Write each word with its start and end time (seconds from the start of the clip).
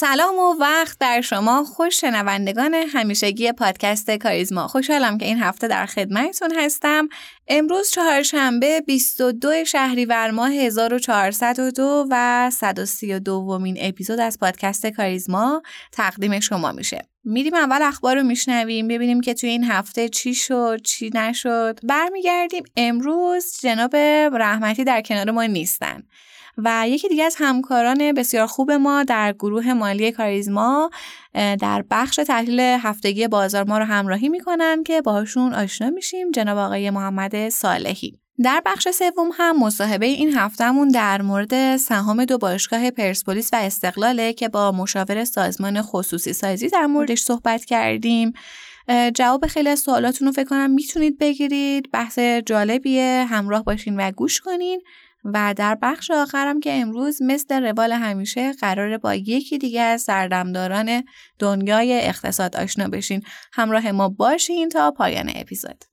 سلام 0.00 0.38
و 0.38 0.54
وقت 0.60 0.98
در 0.98 1.20
شما 1.20 1.64
خوش 1.64 2.00
شنوندگان 2.00 2.74
همیشگی 2.74 3.52
پادکست 3.52 4.10
کاریزما. 4.10 4.68
خوشحالم 4.68 5.18
که 5.18 5.26
این 5.26 5.38
هفته 5.38 5.68
در 5.68 5.86
خدمتتون 5.86 6.52
هستم. 6.56 7.08
امروز 7.48 7.90
چهارشنبه 7.90 8.80
22 8.80 9.64
شهریور 9.64 10.30
ماه 10.30 10.52
1402 10.52 12.06
و 12.10 12.50
132 12.50 13.32
ومین 13.32 13.76
اپیزود 13.80 14.20
از 14.20 14.38
پادکست 14.38 14.86
کاریزما 14.86 15.62
تقدیم 15.92 16.40
شما 16.40 16.72
میشه. 16.72 17.08
میریم 17.24 17.54
اول 17.54 17.82
اخبار 17.82 18.16
رو 18.16 18.22
میشنویم 18.22 18.88
ببینیم 18.88 19.20
که 19.20 19.34
توی 19.34 19.50
این 19.50 19.64
هفته 19.64 20.08
چی 20.08 20.34
شد 20.34 20.82
چی 20.84 21.10
نشد. 21.14 21.78
برمیگردیم 21.82 22.62
امروز 22.76 23.60
جناب 23.62 23.96
رحمتی 24.36 24.84
در 24.84 25.02
کنار 25.02 25.30
ما 25.30 25.44
نیستن. 25.44 26.02
و 26.64 26.88
یکی 26.88 27.08
دیگه 27.08 27.24
از 27.24 27.36
همکاران 27.38 28.12
بسیار 28.12 28.46
خوب 28.46 28.70
ما 28.70 29.04
در 29.04 29.32
گروه 29.32 29.72
مالی 29.72 30.12
کاریزما 30.12 30.90
در 31.34 31.84
بخش 31.90 32.16
تحلیل 32.16 32.60
هفتگی 32.60 33.28
بازار 33.28 33.64
ما 33.64 33.78
رو 33.78 33.84
همراهی 33.84 34.28
می‌کنن 34.28 34.82
که 34.82 35.02
باهاشون 35.02 35.54
آشنا 35.54 35.90
میشیم. 35.90 36.30
جناب 36.30 36.58
آقای 36.58 36.90
محمد 36.90 37.48
صالحی. 37.48 38.20
در 38.44 38.62
بخش 38.66 38.88
سوم 38.88 39.30
هم 39.34 39.58
مصاحبه 39.58 40.06
این 40.06 40.36
هفتهمون 40.36 40.88
در 40.88 41.22
مورد 41.22 41.76
سهام 41.76 42.24
دو 42.24 42.38
باشگاه 42.38 42.90
پرسپولیس 42.90 43.50
و 43.52 43.56
استقلاله 43.56 44.32
که 44.32 44.48
با 44.48 44.72
مشاور 44.72 45.24
سازمان 45.24 45.82
خصوصی 45.82 46.32
سازی 46.32 46.68
در 46.68 46.86
موردش 46.86 47.20
صحبت 47.20 47.64
کردیم. 47.64 48.32
جواب 49.14 49.46
خیلی 49.46 49.68
از 49.68 49.80
سوالاتون 49.80 50.26
رو 50.26 50.32
فکر 50.32 50.48
کنم 50.48 50.70
می‌تونید 50.70 51.18
بگیرید. 51.18 51.90
بحث 51.92 52.18
جالبیه. 52.18 53.26
همراه 53.28 53.64
باشین 53.64 54.00
و 54.00 54.10
گوش 54.10 54.40
کنین. 54.40 54.80
و 55.24 55.54
در 55.56 55.78
بخش 55.82 56.10
آخرم 56.10 56.60
که 56.60 56.72
امروز 56.72 57.22
مثل 57.22 57.62
روال 57.62 57.92
همیشه 57.92 58.52
قراره 58.52 58.98
با 58.98 59.14
یکی 59.14 59.58
دیگه 59.58 59.80
از 59.80 60.02
سردمداران 60.02 61.04
دنیای 61.38 62.00
اقتصاد 62.06 62.56
آشنا 62.56 62.88
بشین. 62.88 63.22
همراه 63.52 63.92
ما 63.92 64.08
باشین 64.08 64.68
تا 64.68 64.90
پایان 64.90 65.32
اپیزود. 65.34 65.84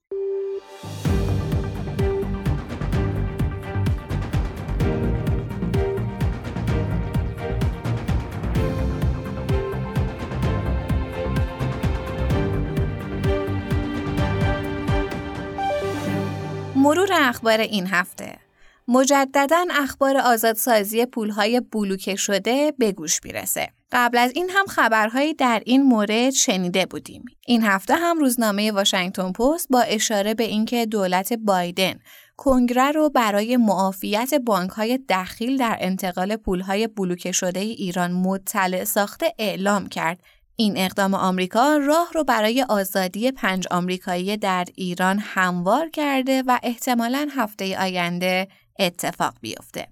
مرور 16.76 17.08
اخبار 17.12 17.60
این 17.60 17.86
هفته 17.86 18.47
مجددا 18.88 19.64
اخبار 19.70 20.16
آزادسازی 20.16 21.06
پولهای 21.06 21.60
بلوکه 21.60 22.16
شده 22.16 22.72
به 22.78 22.92
گوش 22.92 23.20
می‌رسه. 23.24 23.68
قبل 23.92 24.18
از 24.18 24.32
این 24.34 24.50
هم 24.50 24.66
خبرهایی 24.66 25.34
در 25.34 25.62
این 25.66 25.82
مورد 25.82 26.30
شنیده 26.30 26.86
بودیم. 26.86 27.24
این 27.46 27.62
هفته 27.62 27.94
هم 27.94 28.18
روزنامه 28.18 28.72
واشنگتن 28.72 29.32
پست 29.32 29.68
با 29.70 29.80
اشاره 29.80 30.34
به 30.34 30.44
اینکه 30.44 30.86
دولت 30.86 31.32
بایدن 31.32 31.94
کنگره 32.36 32.90
رو 32.90 33.10
برای 33.10 33.56
معافیت 33.56 34.34
بانکهای 34.34 34.98
دخیل 35.08 35.56
در 35.56 35.76
انتقال 35.80 36.36
پولهای 36.36 36.86
بلوکه 36.86 37.32
شده 37.32 37.60
ایران 37.60 38.12
مطلع 38.12 38.84
ساخته 38.84 39.34
اعلام 39.38 39.86
کرد 39.86 40.20
این 40.56 40.74
اقدام 40.76 41.14
آمریکا 41.14 41.76
راه 41.76 42.08
رو 42.14 42.24
برای 42.24 42.62
آزادی 42.68 43.32
پنج 43.32 43.66
آمریکایی 43.70 44.36
در 44.36 44.64
ایران 44.74 45.18
هموار 45.18 45.88
کرده 45.88 46.42
و 46.46 46.58
احتمالا 46.62 47.28
هفته 47.36 47.82
آینده 47.82 48.48
اتفاق 48.78 49.34
بیفته. 49.40 49.88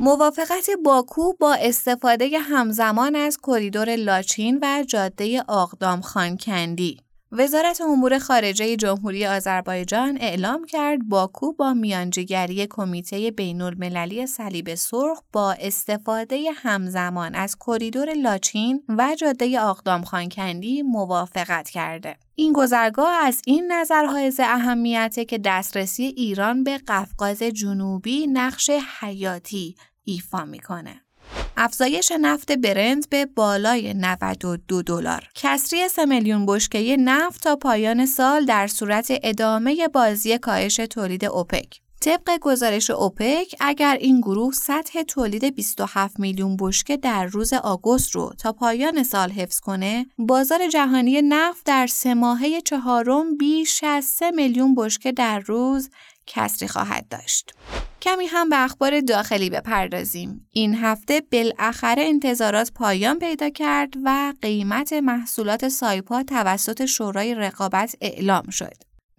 موافقت 0.00 0.70
باکو 0.84 1.32
با 1.32 1.54
استفاده 1.54 2.38
همزمان 2.38 3.16
از 3.16 3.38
کریدور 3.42 3.96
لاچین 3.96 4.58
و 4.62 4.84
جاده 4.88 5.42
آقدام 5.48 6.00
خانکندی 6.00 7.00
وزارت 7.32 7.80
امور 7.80 8.18
خارجه 8.18 8.76
جمهوری 8.76 9.26
آذربایجان 9.26 10.18
اعلام 10.20 10.64
کرد 10.64 11.08
باکو 11.08 11.52
با 11.52 11.74
میانجیگری 11.74 12.66
کمیته 12.70 13.30
بین 13.30 13.62
المللی 13.62 14.26
صلیب 14.26 14.74
سرخ 14.74 15.22
با 15.32 15.52
استفاده 15.52 16.50
همزمان 16.56 17.34
از 17.34 17.56
کریدور 17.66 18.14
لاچین 18.14 18.82
و 18.88 19.14
جاده 19.18 19.60
آقدام 19.60 20.02
خانکندی 20.02 20.82
موافقت 20.82 21.70
کرده. 21.70 22.16
این 22.34 22.52
گذرگاه 22.52 23.26
از 23.26 23.42
این 23.46 23.72
نظر 23.72 24.04
حائز 24.04 24.40
اهمیته 24.40 25.24
که 25.24 25.38
دسترسی 25.38 26.04
ایران 26.04 26.64
به 26.64 26.78
قفقاز 26.78 27.42
جنوبی 27.42 28.26
نقش 28.26 28.70
حیاتی 29.00 29.76
ایفا 30.04 30.44
می‌کنه. 30.44 31.07
افزایش 31.60 32.12
نفت 32.20 32.52
برند 32.52 33.08
به 33.08 33.26
بالای 33.26 33.94
92 33.94 34.82
دلار. 34.82 35.28
کسری 35.34 35.88
3 35.88 36.04
میلیون 36.04 36.46
بشکه 36.46 36.96
نفت 36.96 37.42
تا 37.42 37.56
پایان 37.56 38.06
سال 38.06 38.44
در 38.44 38.66
صورت 38.66 39.12
ادامه 39.22 39.88
بازی 39.88 40.38
کاهش 40.38 40.76
تولید 40.76 41.24
اوپک. 41.24 41.80
طبق 42.00 42.38
گزارش 42.40 42.90
اوپک 42.90 43.54
اگر 43.60 43.96
این 44.00 44.20
گروه 44.20 44.52
سطح 44.52 45.02
تولید 45.02 45.54
27 45.54 46.20
میلیون 46.20 46.56
بشکه 46.60 46.96
در 46.96 47.24
روز 47.24 47.52
آگوست 47.52 48.10
رو 48.10 48.32
تا 48.38 48.52
پایان 48.52 49.02
سال 49.02 49.30
حفظ 49.30 49.60
کنه 49.60 50.06
بازار 50.18 50.68
جهانی 50.68 51.22
نفت 51.22 51.66
در 51.66 51.86
سه 51.86 52.14
ماهه 52.14 52.60
چهارم 52.60 53.36
بیش 53.36 53.84
از 53.84 54.04
3 54.04 54.30
میلیون 54.30 54.74
بشکه 54.74 55.12
در 55.12 55.38
روز 55.38 55.90
کسری 56.28 56.68
خواهد 56.68 57.08
داشت. 57.08 57.54
کمی 58.02 58.26
هم 58.26 58.48
به 58.48 58.64
اخبار 58.64 59.00
داخلی 59.00 59.50
بپردازیم. 59.50 60.46
این 60.50 60.74
هفته 60.74 61.22
بالاخره 61.32 62.02
انتظارات 62.02 62.72
پایان 62.72 63.18
پیدا 63.18 63.50
کرد 63.50 63.94
و 64.04 64.34
قیمت 64.42 64.92
محصولات 64.92 65.68
سایپا 65.68 66.22
توسط 66.22 66.84
شورای 66.84 67.34
رقابت 67.34 67.96
اعلام 68.00 68.50
شد. 68.50 68.74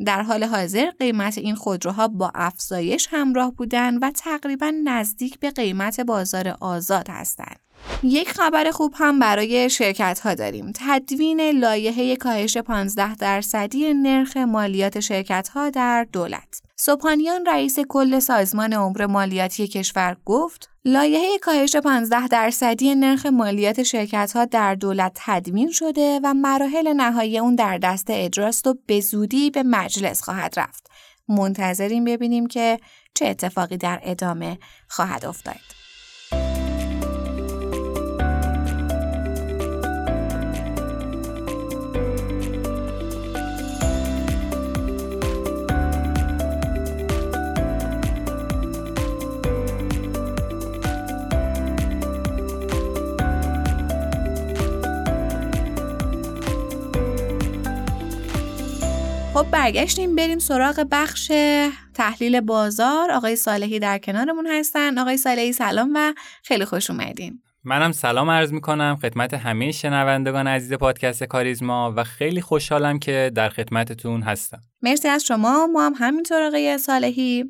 در 0.06 0.22
حال 0.22 0.44
حاضر 0.44 0.92
قیمت 1.00 1.38
این 1.38 1.56
خودروها 1.56 2.08
با 2.08 2.31
افزایش 2.36 3.08
همراه 3.12 3.52
بودند 3.52 4.00
و 4.02 4.12
تقریبا 4.12 4.74
نزدیک 4.84 5.40
به 5.40 5.52
قیمت 5.52 6.00
بازار 6.00 6.58
آزاد 6.62 7.09
هستند. 7.09 7.59
یک 8.03 8.29
خبر 8.29 8.72
خوب 8.72 8.94
هم 8.97 9.19
برای 9.19 9.69
شرکت 9.69 10.19
ها 10.19 10.34
داریم. 10.34 10.72
تدوین 10.75 11.41
لایحه 11.41 12.16
کاهش 12.16 12.57
15 12.57 13.16
درصدی 13.16 13.94
نرخ 13.94 14.38
مالیات 14.38 15.00
شرکت 15.00 15.50
ها 15.50 15.69
در 15.69 16.07
دولت. 16.13 16.62
سوپانیان 16.75 17.45
رئیس 17.45 17.79
کل 17.79 18.19
سازمان 18.19 18.73
امور 18.73 19.06
مالیاتی 19.06 19.67
کشور 19.67 20.17
گفت 20.25 20.69
لایحه 20.85 21.38
کاهش 21.41 21.75
15 21.75 22.28
درصدی 22.28 22.95
نرخ 22.95 23.25
مالیات 23.25 23.84
شرکت 23.84 24.31
ها 24.35 24.46
در 24.46 24.75
دولت 24.75 25.11
تدوین 25.25 25.72
شده 25.72 26.19
و 26.23 26.34
مراحل 26.34 26.94
نهایی 26.94 27.40
اون 27.40 27.56
در 27.56 27.78
دست 27.78 28.07
اجراست 28.09 28.67
و 28.67 28.75
به 28.85 29.00
زودی 29.00 29.50
به 29.50 29.63
مجلس 29.63 30.23
خواهد 30.23 30.59
رفت. 30.59 30.88
منتظریم 31.28 32.06
ببینیم 32.06 32.47
که 32.47 32.79
چه 33.13 33.28
اتفاقی 33.28 33.78
در 33.78 34.00
ادامه 34.03 34.57
خواهد 34.88 35.25
افتاد. 35.25 35.79
خب 59.40 59.52
برگشتیم 59.52 60.16
بریم 60.16 60.40
سراغ 60.40 60.88
بخش 60.91 61.32
تحلیل 61.94 62.41
بازار. 62.41 63.12
آقای 63.12 63.36
صالحی 63.36 63.80
در 63.80 63.97
کنارمون 63.97 64.47
هستن. 64.47 64.97
آقای 64.97 65.18
صالحی 65.18 65.53
سلام 65.53 65.91
و 65.96 66.14
خیلی 66.44 66.66
خوش 66.66 66.90
اومدین. 66.90 67.41
منم 67.64 67.91
سلام 67.91 68.30
عرض 68.30 68.53
می 68.53 68.62
کنم 68.62 68.97
خدمت 69.02 69.34
همه 69.34 69.72
شنوندگان 69.72 70.47
عزیز 70.47 70.74
پادکست 70.74 71.24
کاریزما 71.24 71.94
و 71.96 72.03
خیلی 72.03 72.41
خوشحالم 72.41 73.00
که 73.00 73.32
در 73.36 73.50
خدمتتون 73.50 74.22
هستم. 74.22 74.62
مرسی 74.82 75.08
از 75.08 75.24
شما. 75.24 75.68
ما 75.68 75.85
هم 75.85 75.94
همینطور 75.97 76.42
آقای 76.42 76.78
صالحی. 76.78 77.46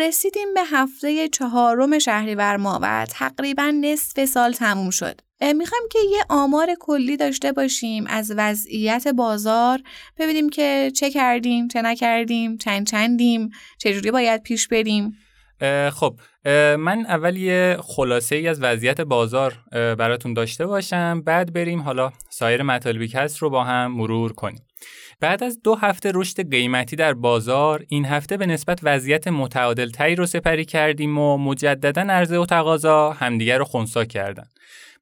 رسیدیم 0.00 0.54
به 0.54 0.60
هفته 0.72 1.28
چهارم 1.28 1.98
شهریور 1.98 2.56
ماه 2.56 2.78
و 2.82 3.06
تقریبا 3.10 3.72
نصف 3.80 4.24
سال 4.24 4.52
تموم 4.52 4.90
شد. 4.90 5.20
می‌خوایم 5.42 5.82
که 5.90 5.98
یه 6.12 6.24
آمار 6.28 6.68
کلی 6.80 7.16
داشته 7.16 7.52
باشیم 7.52 8.06
از 8.06 8.32
وضعیت 8.36 9.08
بازار. 9.08 9.80
ببینیم 10.18 10.50
که 10.50 10.92
چه 10.96 11.10
کردیم 11.10 11.68
چه 11.68 11.82
نکردیم 11.82 12.56
چند 12.56 12.86
چندیم 12.86 13.50
چجوری 13.78 14.10
باید 14.10 14.42
پیش 14.42 14.68
بریم. 14.68 15.12
خب 15.92 16.20
من 16.78 17.04
اول 17.08 17.36
یه 17.36 17.76
خلاصه 17.80 18.36
ای 18.36 18.48
از 18.48 18.62
وضعیت 18.62 19.00
بازار 19.00 19.58
براتون 19.72 20.34
داشته 20.34 20.66
باشم. 20.66 21.22
بعد 21.26 21.52
بریم 21.52 21.80
حالا 21.80 22.12
سایر 22.30 22.62
مطالبی 22.62 23.08
که 23.08 23.18
هست 23.18 23.38
رو 23.38 23.50
با 23.50 23.64
هم 23.64 23.92
مرور 23.92 24.32
کنیم. 24.32 24.62
بعد 25.20 25.44
از 25.44 25.62
دو 25.62 25.74
هفته 25.74 26.12
رشد 26.14 26.50
قیمتی 26.50 26.96
در 26.96 27.14
بازار 27.14 27.84
این 27.88 28.04
هفته 28.04 28.36
به 28.36 28.46
نسبت 28.46 28.80
وضعیت 28.82 29.28
متعادل 29.28 29.90
تری 29.90 30.14
رو 30.14 30.26
سپری 30.26 30.64
کردیم 30.64 31.18
و 31.18 31.36
مجددا 31.36 32.02
عرضه 32.02 32.38
و 32.38 32.46
تقاضا 32.46 33.10
همدیگر 33.10 33.58
رو 33.58 33.64
خونسا 33.64 34.04
کردن. 34.04 34.44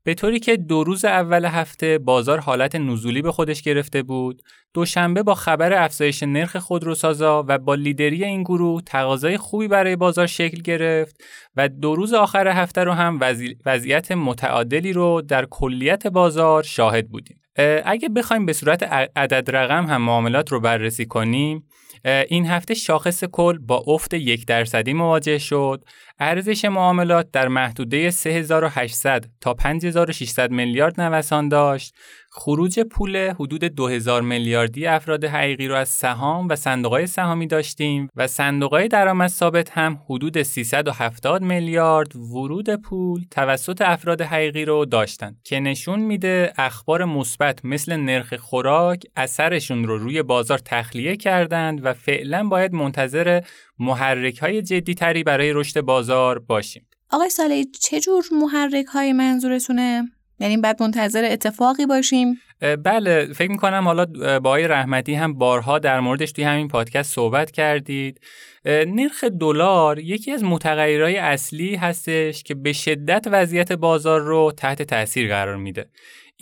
به 0.05 0.14
طوری 0.14 0.41
که 0.41 0.56
دو 0.56 0.85
روز 0.85 1.05
اول 1.05 1.44
هفته 1.44 1.99
بازار 1.99 2.41
حالت 2.41 2.76
نزولی 2.76 3.23
به 3.23 3.32
خودش 3.32 3.62
گرفته 3.62 4.02
بود 4.02 4.43
دوشنبه 4.75 5.23
با 5.23 5.35
خبر 5.35 5.85
افزایش 5.85 6.23
نرخ 6.23 6.56
خودروسازا 6.56 7.44
و 7.49 7.58
با 7.58 7.75
لیدری 7.75 8.25
این 8.25 8.43
گروه 8.43 8.82
تقاضای 8.82 9.37
خوبی 9.37 9.69
برای 9.69 9.97
بازار 9.97 10.26
شکل 10.26 10.62
گرفت 10.62 11.17
و 11.56 11.69
دو 11.69 11.94
روز 11.94 12.14
آخر 12.14 12.49
هفته 12.49 12.85
رو 12.85 12.93
هم 12.93 13.19
وضعیت 13.67 14.12
متعادلی 14.12 14.93
رو 14.93 15.23
در 15.23 15.44
کلیت 15.44 16.06
بازار 16.06 16.62
شاهد 16.62 17.08
بودیم. 17.08 17.41
اگه 17.85 18.08
بخوایم 18.08 18.47
به 18.47 18.52
صورت 18.52 18.82
عدد 19.17 19.56
رقم 19.56 19.87
هم 19.87 20.02
معاملات 20.02 20.52
رو 20.52 20.61
بررسی 20.61 21.06
کنیم 21.06 21.64
این 22.05 22.47
هفته 22.47 22.75
شاخص 22.75 23.25
کل 23.25 23.58
با 23.58 23.85
افت 23.87 24.14
یک 24.14 24.47
درصدی 24.47 24.93
مواجه 24.93 25.38
شد 25.38 25.85
ارزش 26.22 26.64
معاملات 26.64 27.31
در 27.32 27.49
محدوده 27.49 28.11
3800 28.11 29.25
تا 29.40 29.55
5600 29.55 30.50
میلیارد 30.50 31.00
نوسان 31.00 31.49
داشت. 31.49 31.94
خروج 32.32 32.81
پول 32.81 33.31
حدود 33.31 33.64
2000 33.64 34.22
میلیاردی 34.22 34.87
افراد 34.87 35.25
حقیقی 35.25 35.69
رو 35.69 35.75
از 35.75 35.88
سهام 35.88 36.49
و 36.49 36.56
صندوقهای 36.56 37.06
سهامی 37.06 37.46
داشتیم 37.46 38.08
و 38.17 38.26
صندوقهای 38.26 38.88
درآمد 38.88 39.28
ثابت 39.28 39.70
هم 39.70 40.02
حدود 40.08 40.43
370 40.43 41.43
میلیارد 41.43 42.17
ورود 42.17 42.75
پول 42.75 43.25
توسط 43.31 43.82
افراد 43.82 44.23
حقیقی 44.23 44.64
رو 44.64 44.84
داشتند 44.84 45.40
که 45.44 45.61
نشون 45.61 46.00
میده 46.00 46.52
اخبار 46.56 47.05
مثبت 47.05 47.64
مثل 47.64 47.96
نرخ 47.96 48.34
خوراک 48.34 49.02
اثرشون 49.16 49.84
رو 49.84 49.99
روی 49.99 50.23
بازار 50.23 50.58
تخلیه 50.58 51.16
کردند 51.16 51.84
و 51.84 51.93
فعلا 51.93 52.49
باید 52.49 52.73
منتظر 52.73 53.40
محرک 53.81 54.38
های 54.38 54.62
جدی 54.62 54.94
تری 54.94 55.25
برای 55.25 55.53
رشد 55.53 55.81
بازار 55.81 56.38
باشیم. 56.38 56.87
آقای 57.11 57.31
سالی 57.31 57.65
چه 57.65 58.00
جور 58.00 58.25
محرک 58.32 58.87
های 58.87 59.12
منظورتونه؟ 59.12 60.03
یعنی 60.41 60.56
بعد 60.56 60.82
منتظر 60.82 61.25
اتفاقی 61.25 61.87
باشیم 61.87 62.41
بله 62.85 63.32
فکر 63.32 63.50
می‌کنم 63.50 63.85
حالا 63.85 64.05
با 64.41 64.50
آقای 64.50 64.69
رحمتی 64.69 65.15
هم 65.15 65.35
بارها 65.35 65.79
در 65.79 66.00
موردش 66.00 66.32
توی 66.32 66.44
همین 66.44 66.69
پادکست 66.69 67.15
صحبت 67.15 67.50
کردید 67.50 68.21
نرخ 68.67 69.25
دلار 69.25 69.99
یکی 69.99 70.33
از 70.33 70.44
متغیرهای 70.44 71.17
اصلی 71.17 71.75
هستش 71.75 72.43
که 72.43 72.55
به 72.55 72.73
شدت 72.73 73.26
وضعیت 73.31 73.73
بازار 73.73 74.21
رو 74.21 74.53
تحت 74.56 74.83
تاثیر 74.83 75.29
قرار 75.29 75.56
میده 75.56 75.87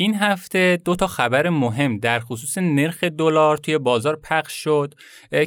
این 0.01 0.15
هفته 0.15 0.79
دو 0.85 0.97
تا 0.97 1.07
خبر 1.07 1.49
مهم 1.49 1.99
در 1.99 2.21
خصوص 2.21 2.59
نرخ 2.59 3.05
دلار 3.05 3.57
توی 3.57 3.79
بازار 3.79 4.17
پخش 4.17 4.53
شد 4.53 4.95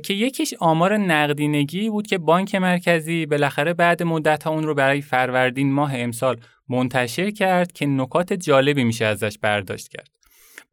که 0.03 0.13
یکیش 0.13 0.53
آمار 0.59 0.97
نقدینگی 0.97 1.89
بود 1.89 2.07
که 2.07 2.17
بانک 2.17 2.55
مرکزی 2.55 3.25
بالاخره 3.25 3.73
بعد 3.73 4.03
مدت 4.03 4.43
ها 4.43 4.51
اون 4.51 4.63
رو 4.63 4.73
برای 4.73 5.01
فروردین 5.01 5.73
ماه 5.73 5.91
امسال 5.95 6.37
منتشر 6.69 7.31
کرد 7.31 7.71
که 7.71 7.85
نکات 7.85 8.33
جالبی 8.33 8.83
میشه 8.83 9.05
ازش 9.05 9.37
برداشت 9.37 9.87
کرد. 9.87 10.20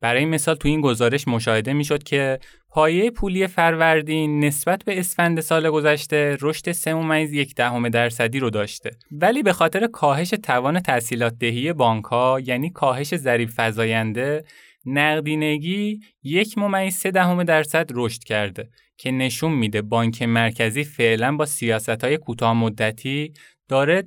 برای 0.01 0.25
مثال 0.25 0.55
تو 0.55 0.69
این 0.69 0.81
گزارش 0.81 1.29
مشاهده 1.29 1.73
می‌شد 1.73 2.03
که 2.03 2.39
پایه 2.71 3.11
پولی 3.11 3.47
فروردین 3.47 4.45
نسبت 4.45 4.85
به 4.85 4.99
اسفند 4.99 5.41
سال 5.41 5.71
گذشته 5.71 6.37
رشد 6.41 6.73
3 6.73 7.23
یک 7.23 7.55
دهم 7.55 7.89
درصدی 7.89 8.39
رو 8.39 8.51
داشته. 8.51 8.91
ولی 9.11 9.43
به 9.43 9.53
خاطر 9.53 9.87
کاهش 9.87 10.31
توان 10.31 10.81
تحصیلات 10.81 11.35
دهی 11.41 11.73
بانک 11.73 12.05
ها 12.05 12.41
یعنی 12.45 12.71
کاهش 12.71 13.17
ظریف 13.17 13.55
فزاینده 13.57 14.45
نقدینگی 14.87 16.01
یک 16.23 16.59
ممیز 16.59 16.95
سه 16.95 17.11
دهم 17.11 17.43
درصد 17.43 17.87
رشد 17.95 18.25
کرده 18.25 18.69
که 18.97 19.11
نشون 19.11 19.53
میده 19.53 19.83
بانک 19.83 20.23
مرکزی 20.23 20.85
فعلا 20.85 21.37
با 21.37 21.47
سیاست 21.47 22.05
های 22.05 22.17
کوتاه 22.17 22.53
مدتی 22.53 23.33
داره 23.69 24.03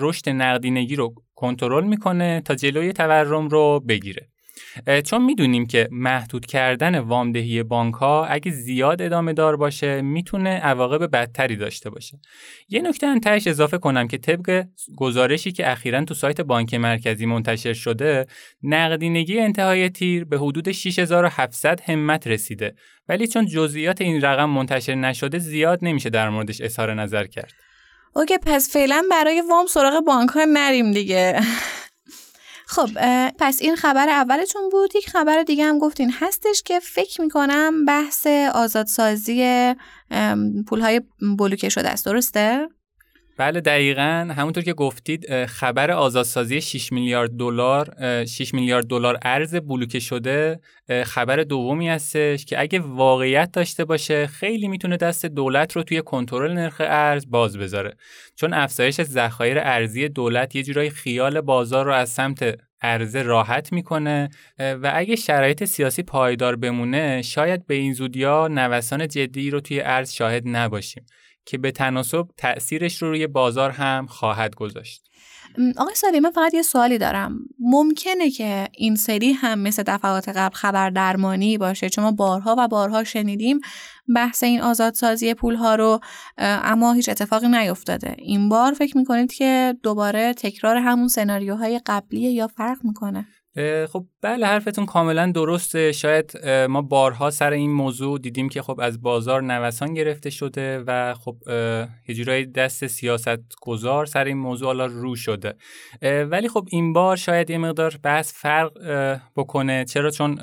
رشد 0.00 0.28
نقدینگی 0.28 0.96
رو 0.96 1.14
کنترل 1.34 1.84
می‌کنه 1.84 2.40
تا 2.40 2.54
جلوی 2.54 2.92
تورم 2.92 3.48
رو 3.48 3.80
بگیره. 3.88 4.28
چون 5.04 5.24
می‌دونیم 5.24 5.66
که 5.66 5.88
محدود 5.90 6.46
کردن 6.46 6.98
وامدهی 6.98 7.62
بانک 7.62 7.94
ها 7.94 8.26
اگه 8.26 8.50
زیاد 8.52 9.02
ادامه 9.02 9.32
دار 9.32 9.56
باشه 9.56 10.02
می‌تونه 10.02 10.50
عواقب 10.50 11.10
بدتری 11.10 11.56
داشته 11.56 11.90
باشه. 11.90 12.18
یه 12.68 12.82
نکته 12.82 13.06
هم 13.06 13.20
تهش 13.20 13.46
اضافه 13.46 13.78
کنم 13.78 14.08
که 14.08 14.18
طبق 14.18 14.64
گزارشی 14.96 15.52
که 15.52 15.70
اخیرا 15.70 16.04
تو 16.04 16.14
سایت 16.14 16.40
بانک 16.40 16.74
مرکزی 16.74 17.26
منتشر 17.26 17.72
شده 17.72 18.26
نقدینگی 18.62 19.40
انتهای 19.40 19.88
تیر 19.88 20.24
به 20.24 20.38
حدود 20.38 20.72
6700 20.72 21.80
همت 21.80 22.26
رسیده. 22.26 22.74
ولی 23.08 23.26
چون 23.26 23.46
جزئیات 23.46 24.00
این 24.00 24.22
رقم 24.22 24.50
منتشر 24.50 24.94
نشده 24.94 25.38
زیاد 25.38 25.78
نمیشه 25.82 26.10
در 26.10 26.28
موردش 26.28 26.60
اظهار 26.60 26.94
نظر 26.94 27.26
کرد. 27.26 27.52
اوکی 28.14 28.38
پس 28.38 28.72
فعلا 28.72 29.02
برای 29.10 29.42
وام 29.50 29.66
سراغ 29.66 30.04
بانک 30.06 30.30
ها 30.30 30.44
نریم 30.44 30.92
دیگه. 30.92 31.40
خب 32.68 32.88
پس 33.38 33.58
این 33.62 33.76
خبر 33.76 34.08
اولتون 34.08 34.68
بود 34.68 34.96
یک 34.96 35.10
خبر 35.10 35.42
دیگه 35.42 35.64
هم 35.64 35.78
گفتین 35.78 36.12
هستش 36.20 36.62
که 36.62 36.80
فکر 36.80 37.20
می‌کنم 37.20 37.84
بحث 37.84 38.26
آزادسازی 38.54 39.74
پولهای 40.66 41.00
بلوکه 41.38 41.68
شده 41.68 41.88
است 41.88 42.06
درسته؟ 42.06 42.68
بله 43.38 43.60
دقیقا. 43.60 44.32
همونطور 44.36 44.64
که 44.64 44.72
گفتید 44.72 45.46
خبر 45.46 45.90
آزادسازی 45.90 46.60
6 46.60 46.92
میلیارد 46.92 47.30
دلار 47.30 47.94
6 48.24 48.54
میلیارد 48.54 48.86
دلار 48.86 49.18
ارز 49.22 49.54
بلوکه 49.54 49.98
شده 49.98 50.60
خبر 51.04 51.36
دومی 51.36 51.88
هستش 51.88 52.44
که 52.44 52.60
اگه 52.60 52.78
واقعیت 52.78 53.52
داشته 53.52 53.84
باشه 53.84 54.26
خیلی 54.26 54.68
می‌تونه 54.68 54.96
دست 54.96 55.26
دولت 55.26 55.72
رو 55.72 55.82
توی 55.82 56.02
کنترل 56.02 56.52
نرخ 56.52 56.76
ارز 56.80 57.30
باز 57.30 57.58
بذاره. 57.58 57.96
چون 58.36 58.54
افزایش 58.54 59.02
ذخایر 59.02 59.58
ارزی 59.58 60.08
دولت 60.08 60.56
یه 60.56 60.62
جورایی 60.62 60.90
خیال 60.90 61.40
بازار 61.40 61.86
رو 61.86 61.92
از 61.92 62.08
سمت 62.08 62.58
عرضه 62.82 63.22
راحت 63.22 63.72
می‌کنه 63.72 64.30
و 64.58 64.92
اگه 64.94 65.16
شرایط 65.16 65.64
سیاسی 65.64 66.02
پایدار 66.02 66.56
بمونه 66.56 67.22
شاید 67.22 67.66
به 67.66 67.74
این 67.74 67.92
زودیا 67.92 68.48
نوسان 68.48 69.08
جدی 69.08 69.50
رو 69.50 69.60
توی 69.60 69.80
ارز 69.80 70.12
شاهد 70.12 70.42
نباشیم. 70.46 71.06
که 71.46 71.58
به 71.58 71.70
تناسب 71.70 72.26
تأثیرش 72.36 73.02
رو 73.02 73.08
روی 73.08 73.26
بازار 73.26 73.70
هم 73.70 74.06
خواهد 74.06 74.54
گذاشت. 74.54 75.02
آقای 75.76 75.94
سالی 75.94 76.20
من 76.20 76.30
فقط 76.30 76.54
یه 76.54 76.62
سوالی 76.62 76.98
دارم. 76.98 77.38
ممکنه 77.58 78.30
که 78.30 78.68
این 78.74 78.96
سری 78.96 79.32
هم 79.32 79.58
مثل 79.58 79.82
دفعات 79.86 80.28
قبل 80.28 80.54
خبر 80.54 80.90
درمانی 80.90 81.58
باشه. 81.58 81.88
چون 81.88 82.04
ما 82.04 82.10
بارها 82.10 82.54
و 82.58 82.68
بارها 82.68 83.04
شنیدیم 83.04 83.60
بحث 84.14 84.42
این 84.42 84.60
آزادسازی 84.60 85.34
پول 85.34 85.54
ها 85.54 85.74
رو 85.74 86.00
اما 86.38 86.92
هیچ 86.92 87.08
اتفاقی 87.08 87.48
نیفتاده. 87.48 88.16
این 88.18 88.48
بار 88.48 88.72
فکر 88.72 88.98
می‌کنید 88.98 89.32
که 89.32 89.74
دوباره 89.82 90.34
تکرار 90.34 90.76
همون 90.76 91.08
سناریوهای 91.08 91.80
قبلیه 91.86 92.30
یا 92.30 92.46
فرق 92.46 92.78
می‌کنه؟ 92.84 93.26
خب 93.92 94.06
بله 94.22 94.46
حرفتون 94.46 94.86
کاملا 94.86 95.32
درسته. 95.32 95.92
شاید 95.92 96.46
ما 96.46 96.82
بارها 96.82 97.30
سر 97.30 97.50
این 97.50 97.70
موضوع 97.70 98.18
دیدیم 98.18 98.48
که 98.48 98.62
خب 98.62 98.80
از 98.80 99.02
بازار 99.02 99.42
نوسان 99.42 99.94
گرفته 99.94 100.30
شده 100.30 100.78
و 100.86 101.14
خب 101.14 101.36
یه 102.08 102.44
دست 102.44 102.86
سیاست 102.86 103.38
گذار 103.62 104.06
سر 104.06 104.24
این 104.24 104.36
موضوع 104.36 104.66
حالا 104.66 104.86
رو 104.86 105.16
شده. 105.16 105.54
ولی 106.02 106.48
خب 106.48 106.68
این 106.70 106.92
بار 106.92 107.16
شاید 107.16 107.50
یه 107.50 107.58
مقدار 107.58 107.98
بحث 108.02 108.32
فرق 108.34 108.72
بکنه. 109.36 109.84
چرا؟ 109.84 110.10
چون 110.10 110.36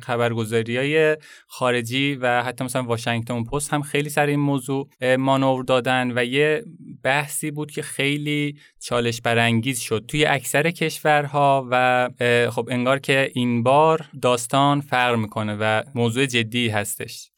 خبرگزاری 0.00 0.76
های 0.76 1.16
خارجی 1.46 2.14
و 2.14 2.42
حتی 2.42 2.64
مثلا 2.64 2.82
واشنگتن 2.82 3.44
پست 3.44 3.72
هم 3.72 3.82
خیلی 3.82 4.10
سر 4.10 4.26
این 4.26 4.40
موضوع 4.40 4.88
مانور 5.18 5.64
دادن 5.64 6.12
و 6.18 6.24
یه 6.24 6.64
بحثی 7.02 7.50
بود 7.50 7.70
که 7.70 7.82
خیلی 7.82 8.56
چالش 8.80 9.20
برانگیز 9.20 9.80
شد 9.80 10.04
توی 10.08 10.24
اکثر 10.24 10.70
کشورها 10.70 11.68
و 11.70 12.08
خب 12.50 12.68
انگار 12.70 12.98
که 12.98 13.30
این 13.34 13.62
بار 13.62 14.04
داستان 14.22 14.80
فرق 14.80 15.16
می‌کنه 15.16 15.56
و 15.60 15.82
موضوع 15.94 16.26
جدی 16.26 16.68
هستش. 16.68 17.30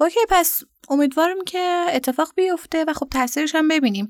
اوکی 0.00 0.20
پس 0.28 0.62
امیدوارم 0.88 1.44
که 1.46 1.84
اتفاق 1.92 2.28
بیفته 2.36 2.84
و 2.88 2.92
خب 2.92 3.08
تاثیرش 3.10 3.54
هم 3.54 3.68
ببینیم. 3.68 4.08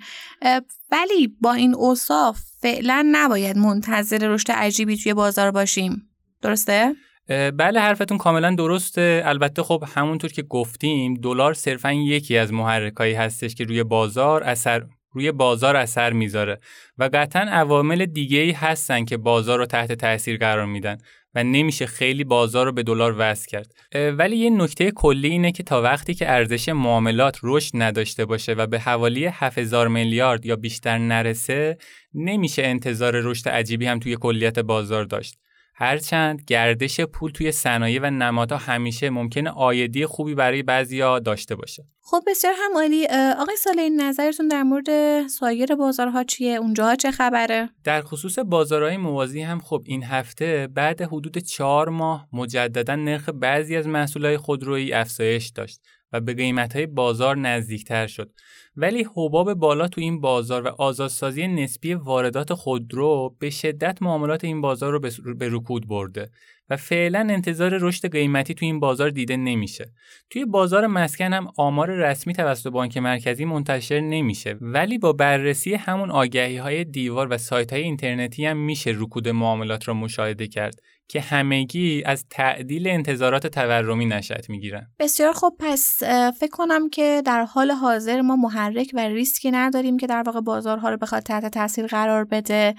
ولی 0.91 1.37
با 1.41 1.53
این 1.53 1.75
اوصاف 1.75 2.41
فعلا 2.61 3.09
نباید 3.13 3.59
منتظر 3.59 4.19
رشد 4.19 4.51
عجیبی 4.51 4.97
توی 4.97 5.15
بازار 5.15 5.51
باشیم. 5.51 6.09
درسته؟ 6.43 6.95
بله 7.29 7.81
حرفتون 7.81 8.19
کاملا 8.19 8.55
درسته. 8.55 9.23
البته 9.27 9.63
خب 9.63 9.85
همونطور 9.97 10.33
که 10.33 10.43
گفتیم 10.43 11.15
دلار 11.15 11.55
صرفا 11.55 11.93
یکی 11.93 12.37
از 12.37 12.53
محرکایی 12.53 13.15
هستش 13.15 13.55
که 13.55 13.65
روی 13.65 13.83
بازار 13.83 14.43
اثر 14.43 14.87
روی 15.15 15.33
بازار 15.33 15.77
اثر 15.77 16.13
می‌ذاره 16.13 16.61
و 16.99 17.11
قطعا 17.13 17.43
عوامل 17.43 18.07
دیگه 18.07 18.39
ای 18.39 18.51
هستن 18.51 19.05
که 19.05 19.17
بازار 19.17 19.59
رو 19.59 19.67
تحت 19.67 19.93
تاثیر 19.93 20.39
قرار 20.39 20.67
میدن 20.67 20.99
و 21.35 21.45
نمیشه 21.45 21.87
خیلی 21.87 22.25
بازار 22.25 22.67
رو 22.67 22.73
به 22.73 22.83
دلار 22.83 23.15
وصل 23.19 23.47
کرد. 23.47 23.75
ولی 24.19 24.37
یه 24.37 24.51
نکته 24.51 24.91
کلی 24.91 25.29
اینه 25.29 25.53
که 25.53 25.63
تا 25.63 25.83
وقتی 25.83 26.15
که 26.15 26.31
ارزش 26.31 26.69
معاملات 26.69 27.39
رشد 27.43 27.71
نداشته 27.75 28.25
باشه 28.25 28.53
و 28.53 28.67
به 28.67 28.79
حوالی 28.79 29.27
7000 29.27 29.89
میلیارد 29.89 30.47
یا 30.47 30.57
بیشتر 30.57 30.99
نرسه 30.99 31.79
نمیشه 32.15 32.63
انتظار 32.63 33.21
رشد 33.21 33.49
عجیبی 33.49 33.87
هم 33.87 33.99
توی 33.99 34.17
کلیت 34.17 34.59
بازار 34.59 35.05
داشت. 35.05 35.39
هرچند 35.77 36.43
گردش 36.47 37.01
پول 37.01 37.31
توی 37.31 37.53
صنایع 37.53 38.01
و 38.03 38.11
نمادها 38.11 38.59
همیشه 38.59 39.11
ممکنه 39.11 39.51
آیدی 39.51 40.07
خوبی 40.07 40.35
برای 40.35 40.63
بعضیا 40.63 41.19
داشته 41.19 41.55
باشه. 41.55 41.85
خب 42.01 42.23
بسیار 42.27 42.55
هم 42.59 42.77
عالی 42.77 43.07
آقای 43.39 43.57
این 43.79 44.01
نظرتون 44.01 44.49
در 44.49 44.63
مورد 44.63 45.27
سایر 45.27 45.75
بازارها 45.75 46.25
چیه؟ 46.25 46.57
اونجاها 46.57 46.97
چه 46.97 47.11
خبره؟ 47.11 47.71
در 47.85 48.03
خصوص 48.03 48.39
بازارهای 48.39 48.97
موازی 48.97 49.43
هم 49.43 49.61
خب 49.61 49.83
این 49.87 50.05
هفته 50.05 50.69
بعد 50.75 51.03
حدود 51.03 51.39
چهار 51.39 51.89
ماه 51.89 52.29
مجددا 52.33 52.97
نرخ 52.97 53.29
بعضی 53.29 53.77
از 53.77 53.87
محصولات 53.87 54.37
خودرویی 54.37 54.93
افزایش 54.93 55.49
داشت 55.49 55.81
و 56.15 56.21
به 56.21 56.35
قیمتهای 56.35 56.87
بازار 56.87 57.37
نزدیکتر 57.37 58.07
شد. 58.07 58.33
ولی 58.77 59.07
حباب 59.15 59.55
بالا 59.55 59.89
تو 59.89 60.01
این 60.01 60.21
بازار 60.21 60.63
و 60.63 60.69
آزادسازی 60.69 61.49
نسبی 61.49 61.95
واردات 61.95 62.55
خودرو 62.55 63.37
به 63.39 63.51
شدت 63.51 64.03
معاملات 64.03 64.45
این 64.45 64.61
بازار 64.61 64.93
رو 64.93 65.01
به 65.35 65.49
رکود 65.51 65.89
برده. 65.89 66.31
و 66.71 66.77
فعلا 66.77 67.27
انتظار 67.31 67.79
رشد 67.79 68.13
قیمتی 68.13 68.55
تو 68.55 68.65
این 68.65 68.81
بازار 68.81 69.11
دیده 69.11 69.37
نمیشه. 69.37 69.93
توی 70.31 70.45
بازار 70.45 70.87
مسکن 70.87 71.33
هم 71.33 71.49
آمار 71.57 71.91
رسمی 71.91 72.33
توسط 72.35 72.71
بانک 72.71 72.97
مرکزی 72.97 73.45
منتشر 73.45 74.01
نمیشه 74.01 74.57
ولی 74.61 74.99
با 74.99 75.13
بررسی 75.13 75.75
همون 75.75 76.11
آگهی 76.11 76.57
های 76.57 76.85
دیوار 76.85 77.29
و 77.31 77.39
سایت 77.39 77.73
های 77.73 77.83
اینترنتی 77.83 78.47
هم 78.47 78.57
میشه 78.57 78.93
رکود 78.95 79.29
معاملات 79.29 79.89
را 79.89 79.95
مشاهده 79.95 80.47
کرد 80.47 80.75
که 81.09 81.21
همگی 81.21 82.03
از 82.07 82.27
تعدیل 82.31 82.89
انتظارات 82.89 83.47
تورمی 83.47 84.07
نشأت 84.07 84.51
می‌گیرن. 84.51 84.87
بسیار 84.99 85.33
خوب 85.33 85.57
پس 85.59 86.03
فکر 86.41 86.51
کنم 86.53 86.91
که 86.91 87.23
در 87.27 87.45
حال 87.45 87.71
حاضر 87.71 88.21
ما 88.21 88.37
محرک 88.37 88.91
و 88.95 89.01
ریسکی 89.01 89.51
نداریم 89.51 89.97
که 89.97 90.07
در 90.07 90.23
واقع 90.27 90.41
بازارها 90.41 90.91
رو 90.91 90.97
بخواد 90.97 91.23
تحت 91.23 91.47
تاثیر 91.47 91.87
قرار 91.87 92.25
بده 92.25 92.75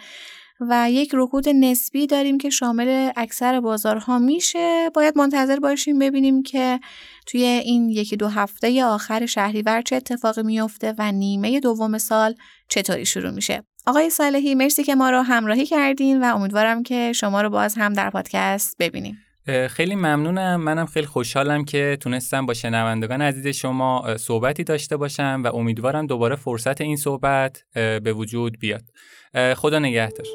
و 0.59 0.91
یک 0.91 1.11
رکود 1.13 1.49
نسبی 1.49 2.07
داریم 2.07 2.37
که 2.37 2.49
شامل 2.49 3.11
اکثر 3.15 3.59
بازارها 3.59 4.19
میشه. 4.19 4.89
باید 4.93 5.17
منتظر 5.17 5.59
باشیم 5.59 5.99
ببینیم 5.99 6.43
که 6.43 6.79
توی 7.25 7.43
این 7.43 7.89
یکی 7.89 8.17
دو 8.17 8.27
هفته 8.27 8.85
آخر 8.85 9.25
شهریور 9.25 9.81
چه 9.81 9.95
اتفاقی 9.95 10.43
میفته 10.43 10.93
و 10.97 11.11
نیمه 11.11 11.59
دوم 11.59 11.97
سال 11.97 12.35
چطوری 12.69 13.05
شروع 13.05 13.31
میشه. 13.31 13.63
آقای 13.87 14.09
صالحی 14.09 14.55
مرسی 14.55 14.83
که 14.83 14.95
ما 14.95 15.09
رو 15.09 15.21
همراهی 15.21 15.65
کردین 15.65 16.23
و 16.23 16.35
امیدوارم 16.35 16.83
که 16.83 17.13
شما 17.13 17.41
رو 17.41 17.49
باز 17.49 17.75
هم 17.77 17.93
در 17.93 18.09
پادکست 18.09 18.75
ببینیم. 18.79 19.24
خیلی 19.69 19.95
ممنونم. 19.95 20.55
منم 20.61 20.85
خیلی 20.85 21.05
خوشحالم 21.05 21.65
که 21.65 21.97
تونستم 22.01 22.45
با 22.45 22.53
شنوندگان 22.53 23.21
عزیز 23.21 23.47
شما 23.47 24.17
صحبتی 24.17 24.63
داشته 24.63 24.97
باشم 24.97 25.41
و 25.45 25.55
امیدوارم 25.55 26.07
دوباره 26.07 26.35
فرصت 26.35 26.81
این 26.81 26.97
صحبت 26.97 27.63
به 27.73 28.13
وجود 28.13 28.59
بیاد. 28.59 28.83
خدا 29.55 29.79
نگهدار. 29.79 30.25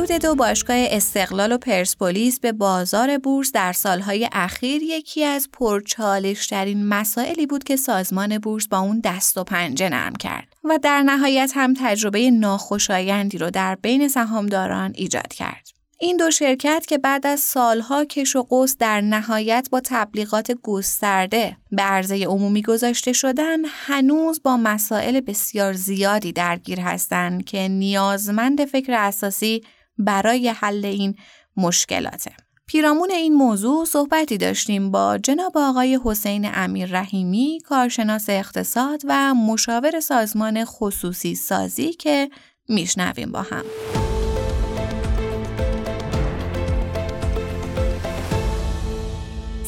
ورود 0.00 0.12
دو 0.12 0.34
باشگاه 0.34 0.76
استقلال 0.90 1.52
و 1.52 1.58
پرسپولیس 1.58 2.40
به 2.40 2.52
بازار 2.52 3.18
بورس 3.18 3.52
در 3.52 3.72
سالهای 3.72 4.28
اخیر 4.32 4.82
یکی 4.82 5.24
از 5.24 5.48
پرچالشترین 5.52 6.86
مسائلی 6.88 7.46
بود 7.46 7.64
که 7.64 7.76
سازمان 7.76 8.38
بورس 8.38 8.68
با 8.68 8.78
اون 8.78 9.00
دست 9.00 9.38
و 9.38 9.44
پنجه 9.44 9.88
نرم 9.88 10.12
کرد 10.12 10.48
و 10.64 10.78
در 10.82 11.02
نهایت 11.02 11.52
هم 11.54 11.74
تجربه 11.80 12.30
ناخوشایندی 12.30 13.38
رو 13.38 13.50
در 13.50 13.74
بین 13.74 14.08
سهامداران 14.08 14.92
ایجاد 14.94 15.32
کرد. 15.32 15.68
این 16.00 16.16
دو 16.16 16.30
شرکت 16.30 16.84
که 16.88 16.98
بعد 16.98 17.26
از 17.26 17.40
سالها 17.40 18.04
کش 18.04 18.36
و 18.36 18.42
قوس 18.42 18.76
در 18.76 19.00
نهایت 19.00 19.68
با 19.70 19.80
تبلیغات 19.84 20.52
گسترده 20.62 21.56
به 21.72 21.82
عرضه 21.82 22.24
عمومی 22.24 22.62
گذاشته 22.62 23.12
شدن 23.12 23.58
هنوز 23.64 24.42
با 24.42 24.56
مسائل 24.56 25.20
بسیار 25.20 25.72
زیادی 25.72 26.32
درگیر 26.32 26.80
هستند 26.80 27.44
که 27.44 27.68
نیازمند 27.68 28.64
فکر 28.64 28.92
اساسی 28.92 29.62
برای 30.04 30.48
حل 30.48 30.84
این 30.84 31.14
مشکلاته. 31.56 32.32
پیرامون 32.66 33.10
این 33.10 33.34
موضوع 33.34 33.84
صحبتی 33.84 34.38
داشتیم 34.38 34.90
با 34.90 35.18
جناب 35.18 35.52
آقای 35.58 36.00
حسین 36.04 36.50
امیر 36.54 36.88
رحیمی 36.88 37.58
کارشناس 37.68 38.24
اقتصاد 38.28 39.02
و 39.04 39.34
مشاور 39.34 40.00
سازمان 40.00 40.64
خصوصی 40.64 41.34
سازی 41.34 41.92
که 41.92 42.30
میشنویم 42.68 43.32
با 43.32 43.42
هم. 43.42 43.64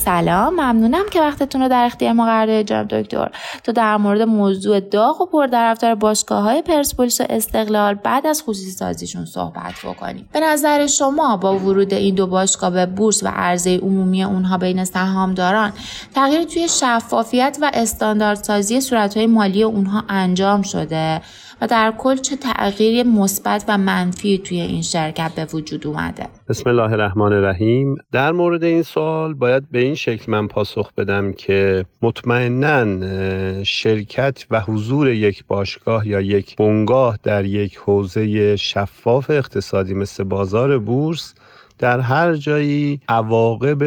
سلام 0.05 0.53
ممنونم 0.53 1.05
که 1.11 1.21
وقتتون 1.21 1.63
رو 1.63 1.69
در 1.69 1.85
اختیار 1.85 2.13
ما 2.13 2.25
قرار 2.25 2.47
دادید 2.47 2.67
جناب 2.67 2.89
دکتر. 2.89 3.31
تا 3.65 3.73
در 3.73 3.97
مورد 3.97 4.23
موضوع 4.23 4.81
داغ 4.81 5.21
و 5.21 5.27
پرطرفدار 5.27 5.95
باشگاه 5.95 6.43
های 6.43 6.63
پرسپولیس 6.63 7.21
و 7.21 7.25
استقلال 7.31 7.95
بعد 7.95 8.27
از 8.27 8.43
خصوصی 8.43 8.71
سازیشون 8.71 9.25
صحبت 9.25 9.73
بکنیم. 9.85 10.29
به 10.33 10.41
نظر 10.41 10.87
شما 10.87 11.37
با 11.37 11.59
ورود 11.59 11.95
این 11.95 12.15
دو 12.15 12.27
باشگاه 12.27 12.71
به 12.71 12.87
بورس 12.87 13.23
و 13.23 13.29
عرضه 13.29 13.77
عمومی 13.77 14.25
اونها 14.25 14.59
بین 14.59 14.85
سهامداران 14.85 15.73
تغییر 16.15 16.45
توی 16.45 16.69
شفافیت 16.69 17.59
و 17.63 17.71
استانداردسازی 17.75 18.81
صورتهای 18.81 19.27
مالی 19.27 19.63
اونها 19.63 20.05
انجام 20.09 20.63
شده؟ 20.63 21.21
و 21.63 21.67
در 21.67 21.95
کل 21.99 22.17
چه 22.17 22.37
تغییر 22.37 23.07
مثبت 23.07 23.65
و 23.69 23.79
منفی 23.79 24.39
توی 24.39 24.61
این 24.61 24.83
شرکت 24.83 25.33
به 25.37 25.45
وجود 25.45 25.87
اومده؟ 25.87 26.27
بسم 26.49 26.71
الله 26.71 26.93
الرحمن 26.93 27.33
الرحیم. 27.33 27.97
در 28.13 28.33
مورد 28.33 28.65
این 28.65 28.83
سوال 28.83 29.35
باید 29.35 29.71
به 29.71 29.79
این 29.79 29.95
شکل 29.95 30.33
من 30.33 30.49
پاسخ 30.49 30.93
بدم 30.93 31.33
که 31.33 31.85
مطمئنا 32.03 33.65
شرکت 33.65 34.47
و 34.51 34.61
حضور 34.61 35.09
یک 35.09 35.45
باشگاه 35.49 36.09
یا 36.09 36.21
یک 36.21 36.57
بنگاه 36.57 37.19
در 37.23 37.45
یک 37.45 37.77
حوزه 37.77 38.57
شفاف 38.57 39.31
اقتصادی 39.31 39.95
مثل 39.95 40.25
بازار 40.25 40.79
بورس 40.79 41.35
در 41.79 42.01
هر 42.01 42.35
جایی 42.35 43.01
عواقب 43.09 43.85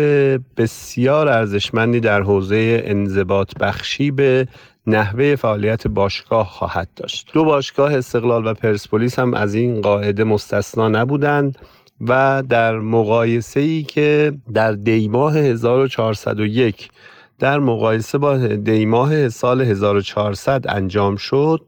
بسیار 0.57 1.27
ارزشمندی 1.27 1.99
در 1.99 2.21
حوزه 2.21 2.81
انضباط 2.85 3.53
بخشی 3.59 4.11
به 4.11 4.47
نحوه 4.87 5.35
فعالیت 5.35 5.87
باشگاه 5.87 6.47
خواهد 6.47 6.89
داشت. 6.95 7.29
دو 7.33 7.45
باشگاه 7.45 7.93
استقلال 7.93 8.47
و 8.47 8.53
پرسپولیس 8.53 9.19
هم 9.19 9.33
از 9.33 9.53
این 9.53 9.81
قاعده 9.81 10.23
مستثنا 10.23 10.89
نبودند 10.89 11.57
و 12.01 12.43
در 12.49 12.79
مقایسه 12.79 13.59
ای 13.59 13.83
که 13.83 14.33
در 14.53 14.71
دیماه 14.71 15.37
1401 15.37 16.89
در 17.39 17.59
مقایسه 17.59 18.17
با 18.17 18.37
دیماه 18.37 19.29
سال 19.29 19.61
1400 19.61 20.65
انجام 20.69 21.15
شد 21.15 21.61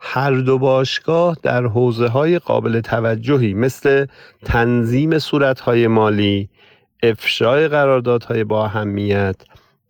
هر 0.00 0.30
دو 0.30 0.58
باشگاه 0.58 1.36
در 1.42 1.66
حوزه 1.66 2.08
های 2.08 2.38
قابل 2.38 2.80
توجهی 2.80 3.54
مثل 3.54 4.06
تنظیم 4.44 5.18
صورتهای 5.18 5.86
مالی، 5.86 6.48
افشای 7.02 7.68
قراردادهای 7.68 8.44
با 8.44 8.64
اهمیت، 8.64 9.36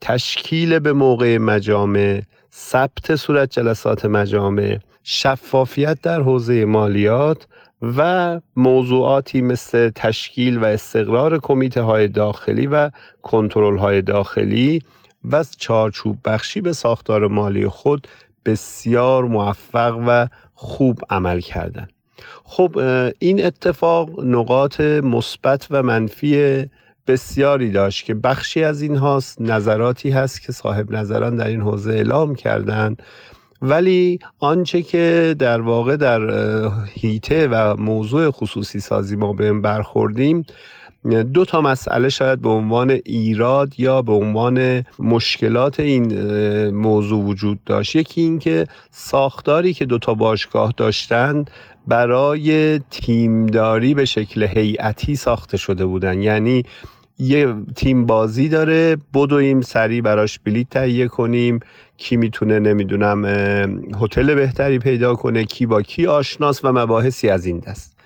تشکیل 0.01 0.79
به 0.79 0.93
موقع 0.93 1.39
مجامع، 1.39 2.23
ثبت 2.55 3.17
صورت 3.17 3.51
جلسات 3.51 4.05
مجامع 4.05 4.79
شفافیت 5.03 5.99
در 6.03 6.21
حوزه 6.21 6.65
مالیات 6.65 7.47
و 7.83 8.41
موضوعاتی 8.57 9.41
مثل 9.41 9.91
تشکیل 9.95 10.59
و 10.59 10.65
استقرار 10.65 11.39
کمیته 11.39 11.83
های 11.83 12.09
داخلی 12.09 12.67
و 12.67 12.91
کنترل 13.23 13.79
های 13.79 14.03
داخلی 14.03 14.83
و 15.25 15.45
چارچوب 15.59 16.19
بخشی 16.25 16.61
به 16.61 16.73
ساختار 16.73 17.27
مالی 17.27 17.69
خود 17.69 18.09
بسیار 18.45 19.25
موفق 19.25 20.05
و 20.07 20.29
خوب 20.55 21.01
عمل 21.11 21.41
کردند. 21.41 21.91
خب 22.45 22.79
این 23.19 23.45
اتفاق 23.45 24.21
نقاط 24.25 24.81
مثبت 24.81 25.67
و 25.71 25.83
منفی 25.83 26.65
بسیاری 27.11 27.71
داشت 27.71 28.05
که 28.05 28.15
بخشی 28.15 28.65
از 28.65 28.83
این 28.83 28.97
هاست 28.97 29.41
نظراتی 29.41 30.11
هست 30.11 30.43
که 30.43 30.53
صاحب 30.53 30.93
نظران 30.93 31.37
در 31.37 31.47
این 31.47 31.61
حوزه 31.61 31.91
اعلام 31.91 32.35
کردند 32.35 33.03
ولی 33.63 34.19
آنچه 34.39 34.83
که 34.83 35.37
در 35.39 35.61
واقع 35.61 35.97
در 35.97 36.21
هیته 36.95 37.49
و 37.49 37.77
موضوع 37.77 38.31
خصوصی 38.31 38.81
سازی 38.81 39.17
ما 39.17 39.33
به 39.33 39.53
برخوردیم 39.53 40.45
دو 41.35 41.45
تا 41.45 41.61
مسئله 41.61 42.09
شاید 42.09 42.41
به 42.41 42.49
عنوان 42.49 42.91
ایراد 42.91 43.81
یا 43.81 44.03
به 44.03 44.13
عنوان 44.13 44.85
مشکلات 44.99 45.81
این 45.81 46.71
موضوع 46.71 47.25
وجود 47.25 47.65
داشت. 47.65 47.97
یکی 47.97 48.21
اینکه 48.21 48.67
ساختاری 48.91 49.75
که 49.75 49.85
دو 49.85 49.99
تا 49.99 50.15
باشگاه 50.15 50.75
داشتند 50.77 51.51
برای 51.87 52.79
تیمداری 52.79 53.95
به 53.95 54.05
شکل 54.05 54.43
هیئتی 54.43 55.17
ساخته 55.17 55.57
شده 55.57 55.87
بودن. 55.87 56.23
یعنی 56.23 56.63
یه 57.21 57.55
تیم 57.77 58.07
بازی 58.07 58.49
داره 58.49 58.97
بدویم 59.15 59.61
سریع 59.61 60.01
براش 60.01 60.39
بلیت 60.39 60.71
تهیه 60.71 61.09
کنیم. 61.09 61.61
کی 61.97 62.17
می‌تونه 62.17 62.59
نمی‌دونم 62.59 63.25
هتل 64.01 64.35
بهتری 64.35 64.79
پیدا 64.79 65.15
کنه 65.15 65.45
کی 65.45 65.67
با 65.67 65.83
کی 65.83 66.07
آشناس 66.07 66.65
و 66.65 66.73
مباحثی 66.73 67.29
از 67.29 67.47
این 67.47 67.59
دست. 67.59 67.97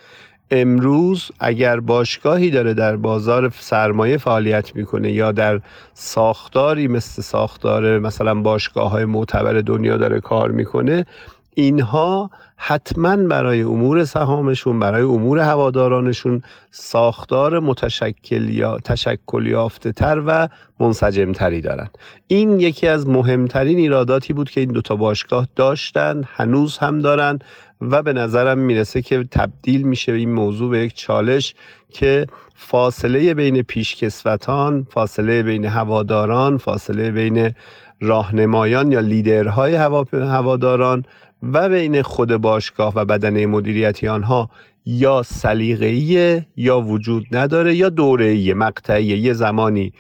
امروز 0.51 1.31
اگر 1.41 1.81
باشگاهی 1.81 2.51
داره 2.51 2.75
در 2.75 2.97
بازار 2.97 3.53
سرمایه 3.59 4.17
فعالیت 4.17 4.77
می‌کنه 4.77 5.13
یا 5.13 5.33
در 5.33 5.61
ساختاری 5.95 6.89
مثل 6.89 7.23
ساختار 7.23 7.99
مثلا 7.99 8.35
باشگاه 8.35 8.91
های 8.91 9.05
معتبر 9.05 9.53
دنیا 9.53 9.97
داره 9.97 10.21
کار 10.21 10.51
می‌کنه 10.51 11.07
اینها 11.55 12.31
حتما 12.57 13.17
برای 13.17 13.63
امور 13.63 14.05
سهامشون 14.05 14.81
برای 14.81 15.03
امور 15.03 15.39
هوادارانشون 15.39 16.43
ساختار 16.71 17.61
متشکل 17.61 18.49
یا 18.49 18.79
تشکل 18.79 19.47
یافته 19.47 19.93
تر 19.93 20.23
و 20.27 20.49
منسجم 20.81 21.33
تری 21.33 21.61
دارن. 21.61 21.89
این 22.27 22.61
یکی 22.61 22.87
از 22.87 23.09
مهمترین 23.09 23.79
ایراداتی 23.79 24.33
بود 24.33 24.51
که 24.51 24.61
این 24.61 24.73
دوتا 24.73 24.97
باشگاه 24.97 25.49
داشتن 25.57 26.25
هنوز 26.37 26.79
هم 26.79 26.99
دارن 26.99 27.39
و 27.81 28.03
به 28.03 28.13
نظرم 28.13 28.59
می‌رسه 28.59 29.03
که 29.03 29.25
تبدیل 29.31 29.83
میشه 29.83 30.13
این 30.13 30.33
موضوع 30.33 30.71
به 30.71 30.79
یک 30.79 30.95
چالش 30.95 31.55
که 31.93 32.27
فاصله 32.55 33.35
بین 33.35 33.63
پیشکسوتان 33.63 34.87
فاصله 34.91 35.43
بین 35.43 35.65
هواداران 35.65 36.59
فاصله 36.59 37.11
بین 37.11 37.55
راهنمایان 38.01 38.93
یا 38.93 39.01
لیدرهای 39.01 39.75
هواداران 40.13 41.05
و 41.53 41.69
بین 41.69 42.03
خود 42.03 42.37
باشگاه 42.37 42.93
و 42.97 43.05
بدنه 43.05 43.47
مدیریتی 43.47 44.09
آنها 44.09 44.51
یا 44.87 45.23
سلیقه‌ای 45.23 46.43
یا 46.57 46.81
وجود 46.81 47.27
نداره 47.33 47.75
یا 47.75 47.89
دوره‌ای 47.89 48.55
مقطعی 48.55 49.05
یه 49.05 49.33
زمانی 49.33 49.93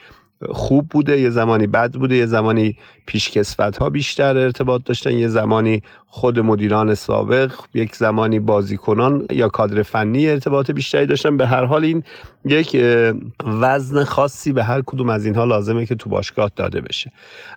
خوب 0.48 0.88
بوده 0.88 1.20
یه 1.20 1.30
زمانی 1.30 1.66
بد 1.66 1.92
بوده 1.92 2.16
یه 2.16 2.26
زمانی 2.26 2.76
پیشکسوت 3.06 3.76
ها 3.76 3.90
بیشتر 3.90 4.36
ارتباط 4.36 4.82
داشتن 4.84 5.12
یه 5.12 5.28
زمانی 5.28 5.82
خود 6.06 6.38
مدیران 6.38 6.94
سابق 6.94 7.52
یک 7.74 7.96
زمانی 7.96 8.40
بازیکنان 8.40 9.26
یا 9.30 9.48
کادر 9.48 9.82
فنی 9.82 10.28
ارتباط 10.28 10.70
بیشتری 10.70 11.06
داشتن. 11.06 11.36
به 11.36 11.46
هر 11.46 11.64
حال 11.64 11.84
این 11.84 12.02
یک 12.44 12.76
وزن 13.44 14.04
خاصی 14.04 14.52
به 14.52 14.64
هر 14.64 14.82
کدوم 14.86 15.08
از 15.08 15.26
اینها 15.26 15.44
لازمه 15.44 15.86
که 15.86 15.94
تو 15.94 16.10
باشگاه 16.10 16.50
داده 16.56 16.80
بشه. 16.80 17.12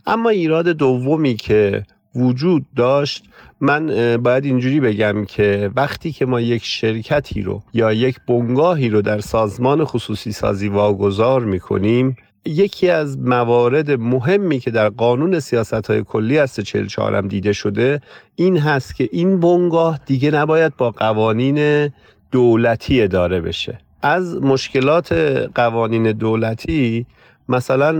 اما 0.05 0.29
ایراد 0.29 0.67
دومی 0.67 1.35
که 1.35 1.83
وجود 2.17 2.65
داشت 2.75 3.23
من 3.61 4.17
باید 4.17 4.45
اینجوری 4.45 4.79
بگم 4.79 5.25
که 5.25 5.71
وقتی 5.75 6.11
که 6.11 6.25
ما 6.25 6.41
یک 6.41 6.65
شرکتی 6.65 7.41
رو 7.41 7.61
یا 7.73 7.93
یک 7.93 8.19
بنگاهی 8.27 8.89
رو 8.89 9.01
در 9.01 9.19
سازمان 9.19 9.85
خصوصی 9.85 10.31
سازی 10.31 10.67
واگذار 10.67 11.45
می‌کنیم 11.45 12.15
یکی 12.45 12.89
از 12.89 13.19
موارد 13.19 13.91
مهمی 13.91 14.59
که 14.59 14.71
در 14.71 14.89
قانون 14.89 15.39
سیاست 15.39 15.73
های 15.73 16.03
کلی 16.03 16.37
است 16.37 16.61
44 16.61 17.15
هم 17.15 17.27
دیده 17.27 17.53
شده 17.53 18.01
این 18.35 18.57
هست 18.57 18.95
که 18.95 19.09
این 19.11 19.39
بنگاه 19.39 19.99
دیگه 20.05 20.31
نباید 20.31 20.77
با 20.77 20.91
قوانین 20.91 21.89
دولتی 22.31 23.01
اداره 23.01 23.41
بشه. 23.41 23.77
از 24.01 24.35
مشکلات 24.35 25.13
قوانین 25.55 26.11
دولتی 26.11 27.05
مثلا 27.49 27.91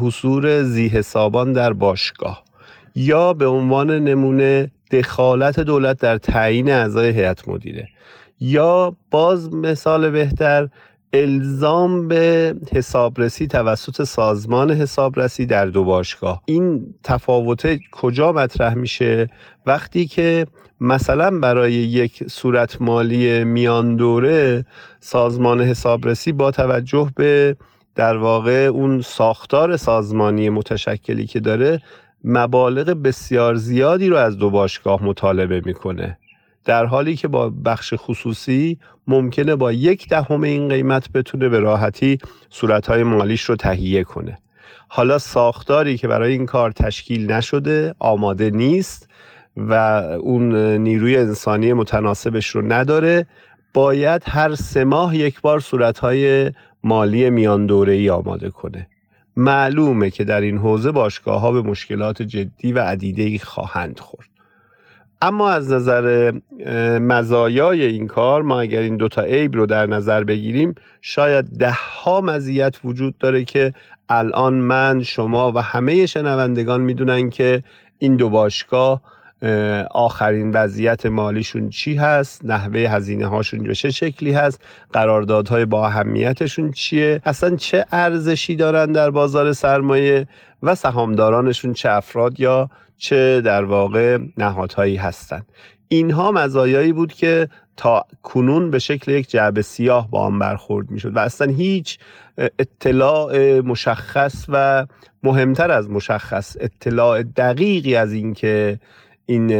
حصور 0.00 0.62
زی 0.62 0.88
حسابان 0.88 1.52
در 1.52 1.72
باشگاه. 1.72 2.45
یا 2.96 3.32
به 3.32 3.46
عنوان 3.46 3.90
نمونه 3.90 4.70
دخالت 4.90 5.60
دولت 5.60 5.98
در 5.98 6.18
تعیین 6.18 6.70
اعضای 6.70 7.10
هیئت 7.10 7.48
مدیره. 7.48 7.88
یا 8.40 8.96
باز 9.10 9.54
مثال 9.54 10.10
بهتر 10.10 10.68
الزام 11.12 12.08
به 12.08 12.54
حسابرسی 12.72 13.46
توسط 13.46 14.02
سازمان 14.02 14.70
حسابرسی 14.70 15.46
در 15.46 15.66
دو 15.66 15.84
باشگاه. 15.84 16.42
این 16.44 16.94
تفاوت 17.04 17.78
کجا 17.92 18.32
مطرح 18.32 18.74
میشه؟ 18.74 19.28
وقتی 19.66 20.06
که 20.06 20.46
مثلا 20.80 21.38
برای 21.38 21.72
یک 21.72 22.24
صورت 22.30 22.82
مالی 22.82 23.44
میان 23.44 23.96
دوره 23.96 24.64
سازمان 25.00 25.60
حسابرسی 25.60 26.32
با 26.32 26.50
توجه 26.50 27.10
به 27.16 27.56
در 27.94 28.16
واقع 28.16 28.52
اون 28.52 29.00
ساختار 29.00 29.76
سازمانی 29.76 30.50
متشکلی 30.50 31.26
که 31.26 31.40
داره 31.40 31.80
مبالغ 32.26 33.02
بسیار 33.02 33.54
زیادی 33.54 34.08
رو 34.08 34.16
از 34.16 34.38
دو 34.38 34.50
باشگاه 34.50 35.04
مطالبه 35.04 35.62
می‌کنه. 35.64 36.18
در 36.64 36.84
حالی 36.84 37.16
که 37.16 37.28
با 37.28 37.50
بخش 37.50 37.94
خصوصی 37.96 38.78
ممکنه 39.06 39.56
با 39.56 39.72
یک 39.72 40.08
دهم 40.08 40.42
این 40.42 40.68
قیمت 40.68 41.12
بتونه 41.12 41.48
به 41.48 41.58
راحتی 41.60 42.18
صورتهای 42.50 43.02
مالیش 43.02 43.42
رو 43.42 43.56
تهیه 43.56 44.04
کنه. 44.04 44.38
حالا 44.88 45.18
ساختاری 45.18 45.98
که 45.98 46.08
برای 46.08 46.32
این 46.32 46.46
کار 46.46 46.70
تشکیل 46.70 47.32
نشده 47.32 47.94
آماده 47.98 48.50
نیست 48.50 49.08
و 49.56 49.72
اون 50.20 50.56
نیروی 50.56 51.16
انسانی 51.16 51.72
متناسبش 51.72 52.46
رو 52.46 52.72
نداره 52.72 53.26
باید 53.74 54.22
هر 54.26 54.54
سه 54.54 54.84
ماه 54.84 55.16
یک 55.16 55.40
بار 55.40 55.60
صورتهای 55.60 56.52
مالی 56.84 57.30
میان 57.30 57.66
دوره 57.66 57.92
ای 57.92 58.10
آماده 58.10 58.50
کنه. 58.50 58.88
معلومه 59.36 60.10
که 60.10 60.24
در 60.24 60.40
این 60.40 60.58
حوزه 60.58 60.92
باشگاه 60.92 61.40
ها 61.40 61.52
به 61.52 61.62
مشکلات 61.62 62.22
جدی 62.22 62.72
و 62.72 62.78
عدیده 62.78 63.38
خواهند 63.38 64.00
خورد. 64.00 64.28
اما 65.22 65.50
از 65.50 65.72
نظر 65.72 66.32
مزایای 66.98 67.84
این 67.84 68.06
کار 68.06 68.42
ما 68.42 68.60
اگر 68.60 68.80
این 68.80 68.96
دوتا 68.96 69.22
عیب 69.22 69.54
رو 69.54 69.66
در 69.66 69.86
نظر 69.86 70.24
بگیریم 70.24 70.74
شاید 71.00 71.44
ده 71.44 71.72
ها 71.72 72.20
مزیت 72.20 72.76
وجود 72.84 73.18
داره 73.18 73.44
که 73.44 73.74
الان 74.08 74.54
من 74.54 75.02
شما 75.02 75.52
و 75.52 75.62
همه 75.62 76.06
شنوندگان 76.06 76.80
می‌دونن 76.80 77.30
که 77.30 77.62
این 77.98 78.16
دو 78.16 78.28
باشگاه 78.28 79.02
آخرین 79.90 80.50
وضعیت 80.50 81.06
مالیشون 81.06 81.70
چی 81.70 81.94
هست؟ 81.94 82.44
نحوه 82.44 82.80
هزینه 82.80 83.26
هاشون 83.26 83.62
به 83.62 83.74
چه 83.74 83.90
شکلی 83.90 84.32
هست؟ 84.32 84.60
قراردادهای 84.92 85.64
با 85.64 85.86
اهمیتشون 85.86 86.70
چیه؟ 86.70 87.20
اصلا 87.24 87.56
چه 87.56 87.86
ارزشی 87.92 88.56
دارن 88.56 88.92
در 88.92 89.10
بازار 89.10 89.52
سرمایه 89.52 90.26
و 90.62 90.74
سهامدارانشون 90.74 91.72
چه 91.72 91.90
افراد 91.90 92.40
یا 92.40 92.70
چه 92.98 93.40
در 93.40 93.64
واقع 93.64 94.18
نهادهایی 94.38 94.96
هستند 94.96 95.46
اینها 95.88 96.32
مزایایی 96.32 96.92
بود 96.92 97.12
که 97.12 97.48
تا 97.76 98.04
کنون 98.22 98.70
به 98.70 98.78
شکل 98.78 99.12
یک 99.12 99.30
جعبه 99.30 99.62
سیاه 99.62 100.10
با 100.10 100.20
آن 100.20 100.38
برخورد 100.38 100.90
می‌شد 100.90 101.16
و 101.16 101.18
اصلا 101.18 101.52
هیچ 101.52 101.98
اطلاع 102.38 103.60
مشخص 103.60 104.44
و 104.48 104.86
مهمتر 105.22 105.70
از 105.70 105.90
مشخص 105.90 106.56
اطلاع 106.60 107.22
دقیقی 107.22 107.96
از 107.96 108.12
اینکه 108.12 108.78
این 109.26 109.50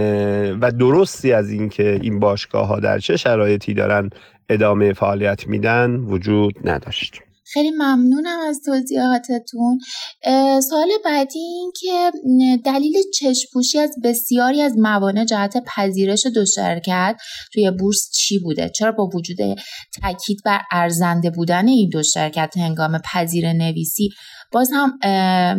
و 0.60 0.70
درستی 0.70 1.32
از 1.32 1.50
اینکه 1.50 1.98
این 2.02 2.20
باشگاه 2.20 2.66
ها 2.66 2.80
در 2.80 2.98
چه 2.98 3.16
شرایطی 3.16 3.74
دارن 3.74 4.10
ادامه 4.48 4.92
فعالیت 4.92 5.46
میدن 5.46 5.96
وجود 5.96 6.68
نداشت. 6.68 7.25
خیلی 7.52 7.70
ممنونم 7.70 8.38
از 8.48 8.60
توضیحاتتون. 8.64 9.78
سوال 10.68 10.88
بعدی 11.04 11.38
این 11.38 11.72
که 11.80 12.12
دلیل 12.64 12.94
چشپوشی 13.14 13.78
از 13.78 13.90
بسیاری 14.04 14.62
از 14.62 14.78
موانع 14.78 15.24
جهت 15.24 15.64
پذیرش 15.66 16.26
دو 16.26 16.46
شرکت 16.46 17.16
توی 17.52 17.70
بورس 17.70 18.10
چی 18.12 18.38
بوده؟ 18.38 18.68
چرا 18.68 18.92
با 18.92 19.10
وجود 19.14 19.36
تاکید 20.02 20.38
بر 20.44 20.60
ارزنده 20.70 21.30
بودن 21.30 21.68
این 21.68 21.88
دو 21.88 22.02
شرکت 22.02 22.56
هنگام 22.56 22.98
پذیر 23.12 23.52
نویسی 23.52 24.10
باز 24.52 24.70
هم 24.72 24.98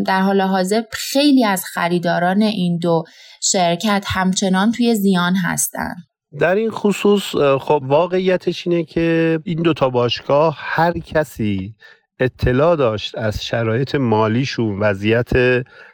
در 0.03 0.21
حال 0.21 0.41
حاضر 0.41 0.83
خیلی 0.91 1.45
از 1.45 1.63
خریداران 1.65 2.41
این 2.41 2.77
دو 2.77 3.03
شرکت 3.41 4.05
همچنان 4.07 4.71
توی 4.71 4.95
زیان 4.95 5.35
هستن. 5.35 5.95
در 6.39 6.55
این 6.55 6.71
خصوص 6.71 7.35
خب 7.59 7.83
واقعیتش 7.85 8.67
اینه 8.67 8.83
که 8.83 9.39
این 9.43 9.61
دوتا 9.61 9.89
باشگاه 9.89 10.57
هر 10.59 10.91
کسی 10.91 11.75
اطلاع 12.19 12.75
داشت 12.75 13.17
از 13.17 13.45
شرایط 13.45 13.95
مالیشون 13.95 14.79
وضعیت 14.79 15.31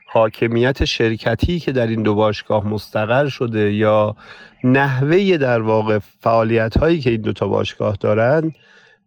حاکمیت 0.07 0.85
شرکتی 0.85 1.59
که 1.59 1.71
در 1.71 1.87
این 1.87 2.03
دو 2.03 2.15
باشگاه 2.15 2.67
مستقر 2.67 3.27
شده 3.27 3.73
یا 3.73 4.15
نحوه 4.63 5.37
در 5.37 5.61
واقع 5.61 5.99
فعالیت 6.19 6.77
هایی 6.77 6.99
که 6.99 7.09
این 7.09 7.21
دوتا 7.21 7.47
باشگاه 7.47 7.97
دارند 7.99 8.55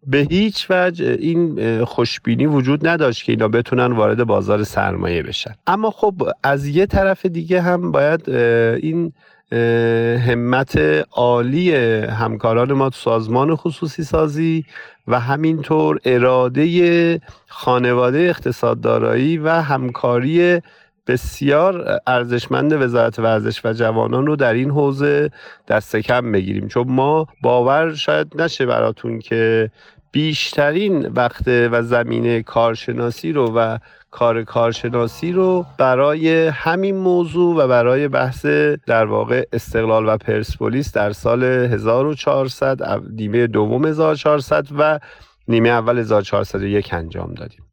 به 0.07 0.27
هیچ 0.29 0.67
وجه 0.69 1.17
این 1.19 1.85
خوشبینی 1.85 2.45
وجود 2.45 2.87
نداشت 2.87 3.23
که 3.23 3.31
اینا 3.31 3.47
بتونن 3.47 3.91
وارد 3.91 4.23
بازار 4.23 4.63
سرمایه 4.63 5.23
بشن. 5.23 5.55
اما 5.67 5.91
خب 5.91 6.29
از 6.43 6.67
یه 6.67 6.85
طرف 6.85 7.25
دیگه 7.25 7.61
هم 7.61 7.91
باید 7.91 8.29
این 8.29 9.13
همت 9.51 10.77
عالی 11.11 11.75
همکاران 12.05 12.73
ما 12.73 12.89
تو 12.89 12.95
سازمان 12.95 13.55
خصوصی 13.55 14.03
سازی 14.03 14.65
و 15.07 15.19
همینطور 15.19 15.99
اراده 16.05 17.21
خانواده 17.47 18.19
اقتصاددارایی 18.19 19.37
و 19.37 19.49
همکاری 19.49 20.61
بسیار 21.07 21.99
ارزشمند 22.07 22.73
وزارت 22.73 23.19
ورزش 23.19 23.65
و 23.65 23.73
جوانان 23.73 24.27
رو 24.27 24.35
در 24.35 24.53
این 24.53 24.71
حوزه 24.71 25.29
دست 25.67 25.95
کم 25.95 26.31
بگیریم. 26.31 26.67
چون 26.67 26.85
ما 26.87 27.27
باور 27.41 27.93
شاید 27.93 28.41
نشه 28.41 28.65
براتون 28.65 29.19
که 29.19 29.71
بیشترین 30.11 31.07
وقت 31.07 31.47
و 31.47 31.81
زمینه 31.81 32.43
کارشناسی 32.43 33.31
رو 33.31 33.51
و 33.55 33.77
کار 34.11 34.43
کارشناسی 34.43 35.31
رو 35.31 35.65
برای 35.77 36.47
همین 36.47 36.95
موضوع 36.97 37.55
و 37.55 37.67
برای 37.67 38.07
بحث 38.07 38.45
در 38.87 39.05
واقع 39.05 39.43
استقلال 39.53 40.09
و 40.09 40.17
پرسپولیس 40.17 40.93
در 40.93 41.11
سال 41.11 41.43
1400 41.43 43.01
نیمه 43.11 43.47
دوم 43.47 43.85
1400 43.85 44.67
و 44.77 44.99
نیمه 45.47 45.69
اول 45.69 45.97
1401 45.97 46.93
انجام 46.93 47.33
دادیم. 47.33 47.63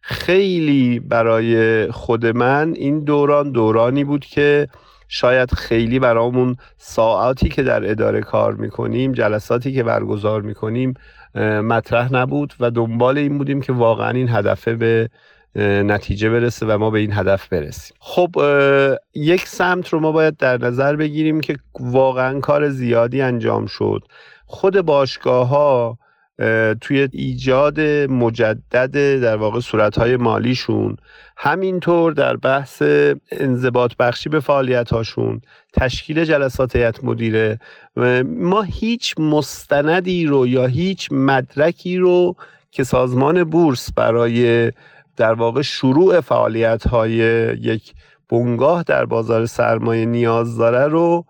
خیلی 0.00 1.00
برای 1.00 1.86
خود 1.90 2.26
من 2.26 2.72
این 2.76 3.04
دوران 3.04 3.52
دورانی 3.52 4.04
بود 4.04 4.24
که 4.24 4.68
شاید 5.08 5.54
خیلی 5.54 5.98
برامون 5.98 6.56
ساعتی 6.76 7.48
که 7.48 7.62
در 7.62 7.90
اداره 7.90 8.20
کار 8.20 8.54
می‌کنیم 8.54 9.12
جلساتی 9.12 9.72
که 9.72 9.82
برگزار 9.82 10.42
می‌کنیم 10.42 10.94
مطرح 11.64 12.12
نبود 12.12 12.54
و 12.60 12.70
دنبال 12.70 13.18
این 13.18 13.38
بودیم 13.38 13.60
که 13.60 13.72
واقعا 13.72 14.10
این 14.10 14.28
هدفه 14.28 14.74
به 14.74 15.10
نتیجه 15.62 16.30
برسه 16.30 16.66
و 16.66 16.78
ما 16.78 16.90
به 16.90 16.98
این 16.98 17.12
هدف 17.12 17.48
برسیم. 17.48 17.96
خب 18.00 18.30
یک 19.14 19.46
سمت 19.46 19.88
رو 19.88 20.00
ما 20.00 20.12
باید 20.12 20.36
در 20.36 20.58
نظر 20.58 20.96
بگیریم 20.96 21.40
که 21.40 21.56
واقعا 21.80 22.40
کار 22.40 22.68
زیادی 22.68 23.20
انجام 23.20 23.66
شد. 23.66 24.02
خود 24.46 24.80
باشگاه 24.80 25.48
ها 25.48 25.98
توی 26.80 27.08
ایجاد 27.12 27.80
مجدد 28.10 29.20
در 29.20 29.36
واقع 29.36 29.60
صورتهای 29.60 30.16
مالیشون 30.16 30.96
همینطور 31.36 32.12
در 32.12 32.36
بحث 32.36 32.82
انضباط 33.30 33.92
بخشی 33.98 34.28
به 34.28 34.40
فعالیت 34.40 34.92
هاشون 34.92 35.40
تشکیل 35.72 36.24
جلسات 36.24 36.76
هیئت 36.76 37.04
مدیره 37.04 37.58
ما 38.24 38.62
هیچ 38.62 39.14
مستندی 39.18 40.26
رو 40.26 40.46
یا 40.46 40.66
هیچ 40.66 41.08
مدرکی 41.12 41.96
رو 41.96 42.36
که 42.70 42.84
سازمان 42.84 43.44
بورس 43.44 43.92
برای 43.92 44.72
در 45.18 45.32
واقع 45.32 45.62
شروع 45.62 46.20
فعالیت 46.20 46.86
های 46.86 47.12
یک 47.60 47.94
بنگاه 48.28 48.82
در 48.82 49.04
بازار 49.04 49.46
سرمایه 49.46 50.06
نیاز 50.06 50.56
داره 50.56 50.86
رو 50.86 51.24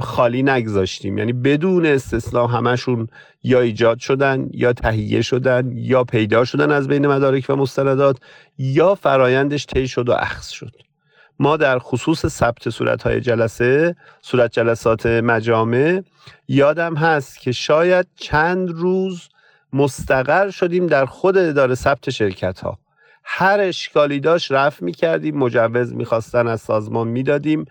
خالی 0.00 0.42
نگذاشتیم. 0.42 1.18
یعنی 1.18 1.32
بدون 1.32 1.86
استثنا 1.86 2.46
همشون 2.46 3.08
یا 3.42 3.60
ایجاد 3.60 3.98
شدن 3.98 4.48
یا 4.52 4.72
تهیه 4.72 5.22
شدن 5.22 5.70
یا 5.74 6.04
پیدا 6.04 6.44
شدن 6.44 6.70
از 6.70 6.88
بین 6.88 7.06
مدارک 7.06 7.46
و 7.48 7.56
مستندات 7.56 8.16
یا 8.58 8.94
فرایندش 8.94 9.66
طی 9.66 9.88
شد 9.88 10.08
و 10.08 10.12
اخذ 10.12 10.48
شد. 10.48 10.72
ما 11.38 11.56
در 11.56 11.78
خصوص 11.78 12.26
ثبت 12.26 12.70
صورتهای 12.70 13.20
جلسه 13.20 13.96
صورت 14.22 14.52
جلسات 14.52 15.06
مجامع 15.06 16.02
یادم 16.48 16.94
هست 16.94 17.40
که 17.40 17.52
شاید 17.52 18.06
چند 18.14 18.70
روز 18.70 19.28
مستقر 19.76 20.50
شدیم 20.50 20.86
در 20.86 21.06
خود 21.06 21.38
اداره 21.38 21.74
ثبت 21.74 22.10
شرکت 22.10 22.60
ها 22.60 22.78
هر 23.24 23.60
اشکالی 23.60 24.20
داشت 24.20 24.52
رفت 24.52 24.82
می 24.82 24.92
کردیم 24.92 25.38
مجوز 25.38 25.94
می‌خواستن 25.94 26.46
از 26.46 26.60
سازمان 26.60 27.08
می‌دادیم 27.08 27.64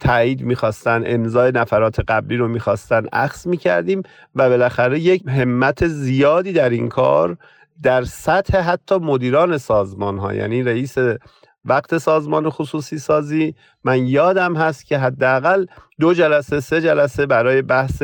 تایید 0.00 0.42
می‌خواستن 0.42 1.02
امضای 1.06 1.52
نفرات 1.52 2.00
قبلی 2.00 2.36
رو 2.36 2.48
می‌خواستن 2.48 3.06
عکس 3.06 3.46
می‌کردیم 3.46 4.02
و 4.34 4.48
بالاخره 4.48 5.00
یک 5.00 5.22
همت 5.28 5.86
زیادی 5.86 6.52
در 6.52 6.70
این 6.70 6.88
کار 6.88 7.36
در 7.82 8.04
سطح 8.04 8.58
حتی 8.58 8.94
مدیران 8.98 9.58
سازمان 9.58 10.18
ها 10.18 10.34
یعنی 10.34 10.62
رئیس 10.62 10.96
وقت 11.64 11.98
سازمان 11.98 12.50
خصوصی 12.50 12.98
سازی. 12.98 13.54
من 13.84 14.06
یادم 14.06 14.56
هست 14.56 14.86
که 14.86 14.98
حداقل 14.98 15.66
دو 16.00 16.14
جلسه 16.14 16.60
سه 16.60 16.80
جلسه 16.80 17.26
برای 17.26 17.62
بحث 17.62 18.02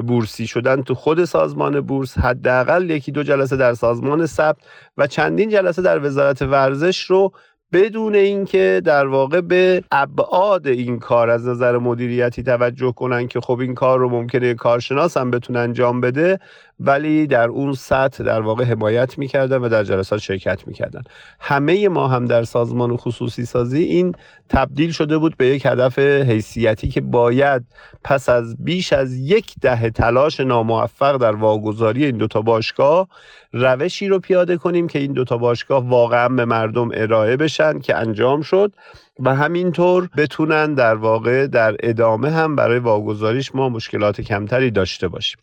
بورسی 0.00 0.46
شدن 0.46 0.82
تو 0.82 0.94
خود 0.94 1.24
سازمان 1.24 1.80
بورس 1.80 2.18
حداقل 2.18 2.90
یکی 2.90 3.12
دو 3.12 3.22
جلسه 3.22 3.56
در 3.56 3.74
سازمان 3.74 4.26
ثبت 4.26 4.58
و 4.96 5.06
چندین 5.06 5.50
جلسه 5.50 5.82
در 5.82 6.06
وزارت 6.06 6.42
ورزش 6.42 7.04
رو 7.04 7.32
بدون 7.72 8.14
اینکه 8.14 8.82
در 8.84 9.06
واقع 9.06 9.40
به 9.40 9.84
ابعاد 9.90 10.66
این 10.66 10.98
کار 10.98 11.30
از 11.30 11.46
نظر 11.46 11.78
مدیریتی 11.78 12.42
توجه 12.42 12.92
کنن 12.92 13.28
که 13.28 13.40
خب 13.40 13.58
این 13.58 13.74
کار 13.74 13.98
رو 13.98 14.08
ممکنه 14.08 14.54
کارشناس 14.54 15.16
هم 15.16 15.30
بتونه 15.30 15.58
انجام 15.58 16.00
بده. 16.00 16.38
ولی 16.86 17.26
در 17.26 17.48
اون 17.48 17.72
سطح 17.72 18.24
در 18.24 18.40
واقع 18.40 18.64
حمایت 18.64 19.18
می‌کردن 19.18 19.56
و 19.56 19.68
در 19.68 19.84
جلسات 19.84 20.18
شرکت 20.18 20.66
می‌کردن. 20.66 21.02
همه 21.40 21.88
ما 21.88 22.08
هم 22.08 22.24
در 22.24 22.44
سازمان 22.44 22.96
خصوصی 22.96 23.44
سازی 23.44 23.82
این 23.82 24.14
تبدیل 24.48 24.92
شده 24.92 25.18
بود 25.18 25.36
به 25.36 25.46
یک 25.46 25.66
هدف 25.66 25.98
حیثیتی 25.98 26.88
که 26.88 27.00
باید 27.00 27.62
پس 28.04 28.28
از 28.28 28.56
بیش 28.64 28.92
از 28.92 29.14
یک 29.14 29.54
دهه 29.60 29.90
تلاش 29.90 30.40
ناموفق 30.40 31.16
در 31.16 31.34
واگذاری 31.34 32.04
این 32.04 32.16
دوتا 32.16 32.42
باشگاه 32.42 33.08
روشی 33.52 34.08
رو 34.08 34.18
پیاده 34.18 34.56
کنیم 34.56 34.88
که 34.88 34.98
این 34.98 35.12
دوتا 35.12 35.36
باشگاه 35.36 35.88
واقعا 35.88 36.28
به 36.28 36.44
مردم 36.44 36.90
ارائه 36.94 37.36
بشن 37.36 37.78
که 37.78 37.96
انجام 37.96 38.42
شد 38.42 38.72
و 39.20 39.34
همینطور 39.34 40.08
بتونن 40.16 40.74
در 40.74 40.94
واقع 40.94 41.46
در 41.46 41.76
ادامه 41.80 42.30
هم 42.30 42.56
برای 42.56 42.78
واگذاریش 42.78 43.54
ما 43.54 43.68
مشکلات 43.68 44.20
کمتری 44.20 44.70
داشته 44.70 45.08
باشیم. 45.08 45.38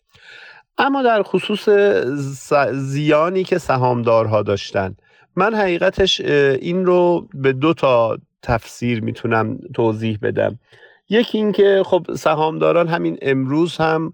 اما 0.79 1.03
در 1.03 1.23
خصوص 1.23 1.69
زیانی 2.71 3.43
که 3.43 3.57
سهامدارها 3.57 4.41
داشتن. 4.41 4.95
من 5.35 5.53
حقیقتش 5.53 6.21
این 6.61 6.85
رو 6.85 7.27
به 7.33 7.53
دو 7.53 7.73
تا 7.73 8.17
تفسیر 8.41 9.03
می‌تونم 9.03 9.59
توضیح 9.73 10.19
بدم. 10.21 10.59
یکی 11.09 11.37
اینکه 11.37 11.83
خب 11.85 12.07
سهامداران 12.15 12.87
همین 12.87 13.17
امروز 13.21 13.77
هم 13.77 14.13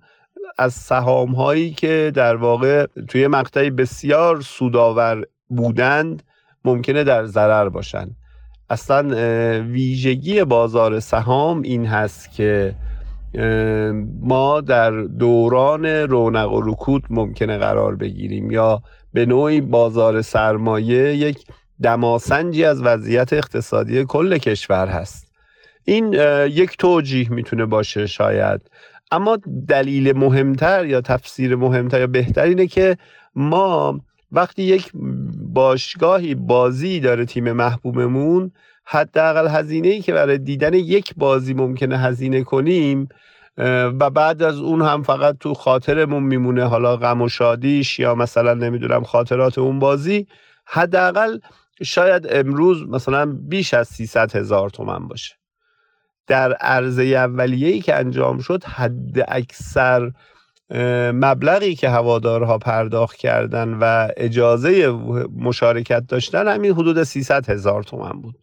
از 0.57 0.73
سهام 0.73 1.31
هایی 1.31 1.71
که 1.71 2.11
در 2.15 2.35
واقع 2.35 2.85
توی 3.07 3.27
مقطعی 3.27 3.69
بسیار 3.69 4.41
سودآور 4.41 5.25
بودند 5.49 6.23
ممکنه 6.65 7.03
در 7.03 7.25
ضرر 7.25 7.69
باشند 7.69 8.15
اصلا 8.69 9.09
ویژگی 9.59 10.43
بازار 10.43 10.99
سهام 10.99 11.61
این 11.61 11.85
هست 11.85 12.31
که 12.31 12.75
ما 14.21 14.61
در 14.61 14.91
دوران 15.01 15.85
رونق 15.85 16.51
و 16.51 16.61
رکود 16.61 17.03
ممکنه 17.09 17.57
قرار 17.57 17.95
بگیریم 17.95 18.51
یا 18.51 18.81
به 19.13 19.25
نوعی 19.25 19.61
بازار 19.61 20.21
سرمایه 20.21 21.15
یک 21.15 21.45
دماسنجی 21.83 22.65
از 22.65 22.81
وضعیت 22.81 23.33
اقتصادی 23.33 24.05
کل 24.05 24.37
کشور 24.37 24.87
هست. 24.87 25.31
این 25.83 26.13
یک 26.49 26.77
توجیه 26.77 27.31
می‌تونه 27.31 27.65
باشه 27.65 28.07
شاید. 28.07 28.61
اما 29.11 29.37
دلیل 29.67 30.17
مهمتر 30.17 30.85
یا 30.85 31.01
تفسیر 31.01 31.55
مهمتر 31.55 31.99
یا 31.99 32.07
بهتر 32.07 32.41
اینه 32.41 32.67
که 32.67 32.97
ما 33.35 33.99
وقتی 34.31 34.63
یک 34.63 34.91
باشگاهی 35.53 36.35
بازی 36.35 36.99
داره 36.99 37.25
تیم 37.25 37.51
محبوبمون 37.51 38.51
حداقل 38.85 39.47
هزینه 39.47 39.87
ای 39.87 40.01
که 40.01 40.13
برای 40.13 40.37
دیدن 40.37 40.73
یک 40.73 41.13
بازی 41.17 41.53
ممکنه 41.53 41.97
هزینه 41.97 42.43
کنیم 42.43 43.09
و 43.57 44.09
بعد 44.09 44.43
از 44.43 44.59
اون 44.59 44.81
هم 44.81 45.03
فقط 45.03 45.37
تو 45.39 45.53
خاطرمون 45.53 46.23
میمونه 46.23 46.63
حالا 46.63 46.97
غم 46.97 47.21
و 47.21 47.29
شادیش 47.29 47.99
یا 47.99 48.15
مثلا 48.15 48.53
نمی‌دونم 48.53 49.03
خاطرات 49.03 49.57
اون 49.57 49.79
بازی 49.79 50.27
حداقل 50.65 51.39
شاید 51.83 52.27
امروز 52.29 52.89
مثلا 52.89 53.25
بیش 53.25 53.73
از 53.73 53.87
300 53.87 54.35
هزار 54.35 54.69
تومن 54.69 55.07
باشه. 55.07 55.35
در 56.27 56.53
عرضه 56.53 57.03
اولیه 57.03 57.67
ای 57.67 57.79
که 57.79 57.95
انجام 57.95 58.39
شد 58.39 58.63
حد 58.63 59.25
اکثر 59.27 60.11
مبلغی 61.13 61.75
که 61.75 61.89
هوادارها 61.89 62.57
پرداخت 62.57 63.15
کردن 63.15 63.73
و 63.73 64.07
اجازه 64.17 64.91
مشارکت 65.35 66.07
داشتن 66.07 66.47
همین 66.47 66.71
حدود 66.71 67.03
300 67.03 67.49
هزار 67.49 67.83
تومن 67.83 68.21
بود. 68.21 68.35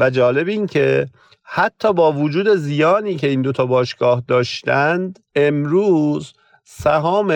و 0.00 0.10
جالب 0.10 0.48
این 0.48 0.66
که 0.66 1.08
حتی 1.42 1.92
با 1.92 2.12
وجود 2.12 2.48
زیانی 2.48 3.16
که 3.16 3.26
این 3.26 3.42
دوتا 3.42 3.66
باشگاه 3.66 4.22
داشتند 4.28 5.18
امروز 5.34 6.32
سهام 6.64 7.30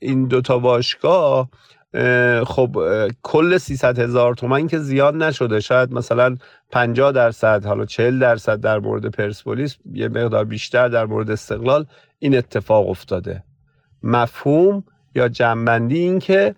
این 0.00 0.24
دوتا 0.24 0.58
باشگاه 0.58 1.48
خب 2.46 2.76
کل 3.22 3.58
300 3.58 3.98
هزار 3.98 4.34
تومن 4.34 4.66
که 4.66 4.78
زیاد 4.78 5.14
نشده. 5.14 5.60
شاید 5.60 5.92
مثلا 5.92 6.36
50 6.70 7.12
درصد 7.12 7.64
حالا 7.64 7.84
40 7.84 8.18
درصد 8.18 8.60
در 8.60 8.78
مورد 8.78 9.06
پرسپولیس 9.06 9.76
یه 9.92 10.08
مقدار 10.08 10.44
بیشتر 10.44 10.88
در 10.88 11.06
مورد 11.06 11.30
استقلال 11.30 11.86
این 12.18 12.36
اتفاق 12.36 12.88
افتاده. 12.88 13.42
مفهوم 14.02 14.84
یا 15.14 15.28
جنبندی 15.28 15.98
این 15.98 16.18
که 16.18 16.54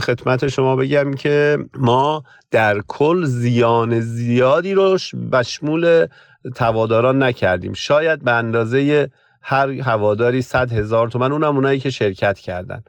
خدمت 0.00 0.48
شما 0.48 0.76
بگم 0.76 1.14
که 1.14 1.58
ما 1.74 2.22
در 2.50 2.80
کل 2.88 3.24
زیان 3.24 4.00
زیادی 4.00 4.74
رو 4.74 4.98
بشمول 5.32 6.06
تواداران 6.54 7.22
نکردیم. 7.22 7.72
شاید 7.72 8.24
به 8.24 8.32
اندازه 8.32 9.10
هر 9.42 9.70
هواداری 9.70 10.42
صد 10.42 10.72
هزار 10.72 11.08
تومن 11.08 11.32
اونم 11.32 11.54
اونایی 11.54 11.80
که 11.80 11.90
شرکت 11.90 12.38
کردن. 12.38 12.82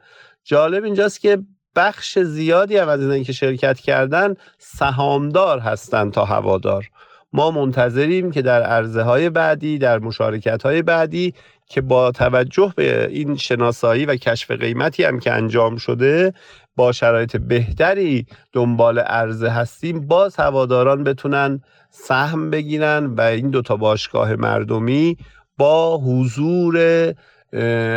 جالب 0.43 0.83
اینجاست 0.83 1.19
که 1.19 1.37
بخش 1.75 2.19
زیادی 2.19 2.77
از 2.77 2.99
اینایی 2.99 3.23
که 3.23 3.33
شرکت 3.33 3.79
کردن 3.79 4.33
سهامدار 4.57 5.59
هستند 5.59 6.13
تا 6.13 6.25
هوادار. 6.25 6.89
ما 7.33 7.51
منتظریم 7.51 8.31
که 8.31 8.41
در 8.41 8.61
عرضه 8.61 9.01
های 9.01 9.29
بعدی 9.29 9.77
در 9.77 9.99
مشارکت 9.99 10.63
های 10.63 10.81
بعدی 10.81 11.33
که 11.67 11.81
با 11.81 12.11
توجه 12.11 12.73
به 12.75 13.07
این 13.11 13.35
شناسایی 13.35 14.05
و 14.05 14.15
کشف 14.15 14.51
قیمتی 14.51 15.03
هم 15.03 15.19
که 15.19 15.33
انجام 15.33 15.77
شده 15.77 16.33
با 16.75 16.91
شرایط 16.91 17.37
بهتری 17.37 18.25
دنبال 18.53 18.99
عرضه 18.99 19.49
هستیم 19.49 20.07
باز 20.07 20.35
هواداران 20.35 21.03
بتونن 21.03 21.61
سهم 21.89 22.49
بگیرن 22.49 23.05
و 23.05 23.21
این 23.21 23.49
دوتا 23.49 23.75
باشگاه 23.75 24.35
مردمی 24.35 25.17
با 25.57 25.97
حضور 25.97 26.77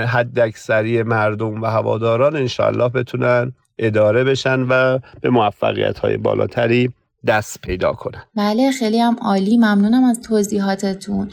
حداکثری 0.07 1.03
مردم 1.03 1.63
و 1.63 1.67
هواداران 1.67 2.37
انشاءالله 2.37 2.89
بتونن 2.89 3.53
اداره 3.79 4.25
بشن 4.25 4.61
و 4.61 4.99
به 5.21 5.31
موفقیت 5.31 5.99
های 5.99 6.17
بالاتری 6.17 6.93
دست 7.27 7.61
پیدا 7.61 7.93
کنن 7.93 8.23
بله 8.37 8.71
خیلی 8.71 9.01
هم 9.01 9.17
عالی. 9.21 9.57
ممنونم 9.57 10.05
از 10.05 10.21
توضیحاتتون. 10.21 11.31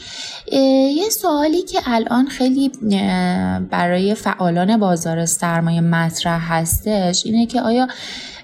یه 0.96 1.08
سوالی 1.10 1.62
که 1.62 1.78
الان 1.84 2.26
خیلی 2.26 2.72
برای 3.70 4.14
فعالان 4.14 4.76
بازار 4.76 5.26
سرمایه 5.26 5.80
مطرح 5.80 6.52
هستش 6.52 7.26
اینه 7.26 7.46
که 7.46 7.60
آیا 7.60 7.88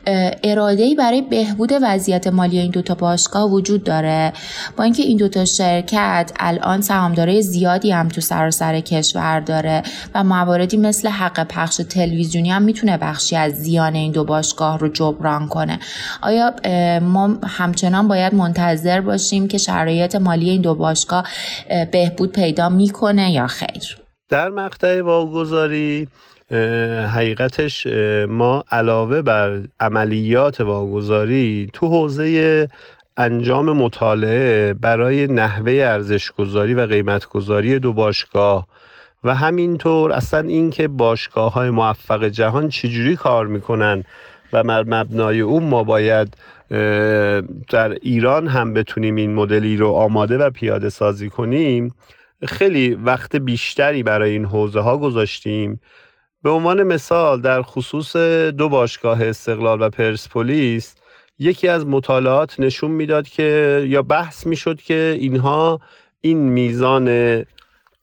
ای 0.07 0.95
برای 0.95 1.23
بهبود 1.23 1.71
وضعیت 1.83 2.27
مالی 2.27 2.59
این 2.59 2.71
دوتا 2.71 2.95
باشگاه 2.95 3.51
وجود 3.51 3.85
داره. 3.85 4.33
با 4.77 4.85
اینکه 4.85 5.03
این 5.03 5.17
دوتا 5.17 5.45
شرکت 5.45 6.33
الان 6.41 6.81
سهامدارای 6.81 7.43
زیادی 7.43 7.91
هم 7.91 8.09
تو 8.09 8.21
سراسر 8.21 8.81
کشور 8.81 9.41
داره 9.41 9.83
و 10.15 10.25
مواردی 10.25 10.77
مثل 10.77 11.09
حق 11.09 11.47
پخش 11.49 11.77
تلویزیونی 11.77 12.51
هم 12.51 12.63
می‌تونه 12.63 12.97
بخشی 12.97 13.37
از 13.37 13.53
زیان 13.53 13.95
این 13.95 14.13
دو 14.13 14.25
باشگاه 14.25 14.79
رو 14.79 14.89
جبران 14.89 15.49
کنه. 15.49 15.79
آیا 16.23 16.55
ما 17.01 17.39
همچنان 17.47 18.09
باید 18.09 18.35
منتظر 18.35 19.01
باشیم 19.01 19.49
که 19.49 19.59
شرایط 19.59 20.17
مالی 20.17 20.51
این 20.51 20.61
دو 20.61 20.75
باشگاه 20.75 21.25
بهبود 21.93 22.33
پیدا 22.33 22.69
می‌کنه 22.69 23.33
یا 23.33 23.47
خیر؟ 23.47 23.99
در 24.29 24.49
مقطع 24.49 25.03
واگذاری 25.03 26.09
حقیقتش 27.15 27.87
ما 28.29 28.65
علاوه 28.71 29.23
بر 29.23 29.63
عملیات 29.81 30.61
واگذاری 30.61 31.71
تو 31.73 31.89
حوزه 31.89 32.69
انجام 33.17 33.73
مطالعه 33.73 34.75
برای 34.75 35.27
نحوه 35.27 35.73
ارزشگذاری 35.73 36.75
و 36.75 36.87
قیمتگذاری 36.87 37.79
دو 37.79 37.93
باشگاه 37.93 38.67
و 39.25 39.35
همینطور 39.35 40.13
اصلا 40.13 40.41
اینکه 40.41 40.89
باشگاه 40.89 41.53
های 41.53 41.71
موفق 41.71 42.25
جهان 42.25 42.69
چجوری 42.69 43.17
کار 43.17 43.47
می‌کنن 43.47 44.05
و 44.53 44.65
مبنای 44.65 45.41
اون 45.41 45.63
ما 45.63 45.85
باید 45.85 46.37
در 47.69 47.91
ایران 48.03 48.49
هم 48.49 48.75
بتونیم 48.75 49.17
این 49.17 49.35
مدلی 49.35 49.77
رو 49.77 49.93
آماده 49.93 50.39
و 50.39 50.51
پیاده 50.51 50.89
سازی 50.89 51.31
کنیم 51.31 51.95
خیلی 52.49 52.95
وقت 52.95 53.37
بیشتری 53.37 54.03
برای 54.03 54.31
این 54.31 54.45
حوزه 54.45 54.81
ها 54.81 54.99
گذاشتیم. 54.99 55.81
به 56.47 56.53
عنوان 56.53 56.83
مثال 56.83 57.41
در 57.41 57.63
خصوص 57.63 58.17
دو 58.57 58.69
باشگاه 58.69 59.23
استقلال 59.23 59.83
و 59.83 59.91
پرسپولیس 59.91 60.95
یکی 61.39 61.69
از 61.69 61.87
مطالعات 61.87 62.61
نشون 62.61 62.91
می‌داد 62.91 63.29
که 63.29 63.85
یا 63.89 64.03
بحث 64.03 64.47
می‌شد 64.47 64.81
که 64.81 65.17
اینها 65.21 65.81
این 66.21 66.39
میزان 66.39 67.09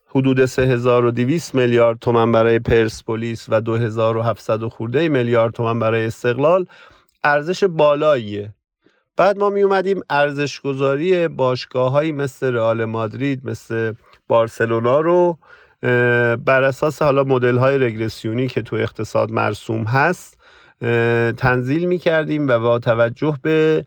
حدود 0.06 0.44
3200 0.44 1.54
میلیارد 1.54 1.98
تومن 1.98 2.32
برای 2.32 2.58
پرسپولیس 2.58 3.46
و 3.48 3.60
2700 3.60 4.64
خورده 4.64 5.08
میلیارد 5.08 5.52
تومن 5.52 5.78
برای 5.78 6.06
استقلال 6.06 6.66
ارزش 7.24 7.64
بالاییه. 7.64 8.54
بعد 9.16 9.38
ما 9.38 9.50
می 9.50 9.62
اومدیم 9.62 10.00
ارزش 10.10 10.60
گذاری 10.60 11.28
باشگاه 11.28 12.02
مثل 12.02 12.54
رئال 12.54 12.84
مادرید 12.84 13.40
مثل 13.44 13.92
بارسلونا 14.28 15.00
رو 15.00 15.38
بر 16.44 16.62
اساس 16.62 17.02
حالا 17.02 17.24
مدل 17.24 17.56
های 17.56 17.78
رگرسیونی 17.78 18.48
که 18.48 18.62
تو 18.62 18.76
اقتصاد 18.76 19.30
مرسوم 19.30 19.84
هست 19.84 20.38
تنزیل 21.36 21.84
می 21.84 21.98
کردیم 21.98 22.48
و 22.48 22.58
با 22.58 22.78
توجه 22.78 23.38
به 23.42 23.84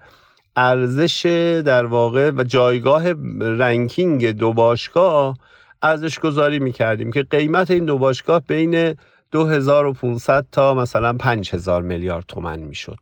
ارزش 0.56 1.26
در 1.66 1.86
واقع 1.86 2.32
و 2.32 2.44
جایگاه 2.44 3.12
رنکینگ 3.40 4.32
دو 4.32 4.54
باشگاه 4.54 5.38
ارزش 5.82 6.20
گذاری 6.20 6.60
می 6.60 6.72
کردیم 6.72 7.12
که 7.12 7.24
قیمت 7.24 7.72
این 7.72 7.86
دو 7.86 7.98
باشگاه 7.98 8.42
بین 8.48 8.96
2500 9.32 10.46
تا 10.52 10.74
مثلا 10.74 11.14
5000 11.14 11.82
میلیارد 11.82 12.26
تومن 12.28 12.60
می 12.60 12.76
شد 12.76 12.98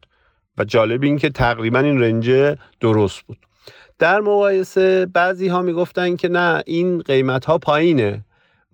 و 0.58 0.64
جالب 0.64 1.04
این 1.04 1.18
که 1.18 1.30
تقریبا 1.30 1.80
این 1.80 2.02
رنج 2.02 2.56
درست 2.80 3.22
بود. 3.22 3.38
در 4.00 4.20
مقایسه 4.20 5.06
بعضی 5.06 5.48
ها 5.48 5.62
می 5.62 5.74
گفتن 5.74 6.16
که 6.16 6.28
نه 6.30 6.64
این 6.66 7.00
قیمت 7.02 7.46
ها 7.46 7.58
پایینه. 7.58 8.25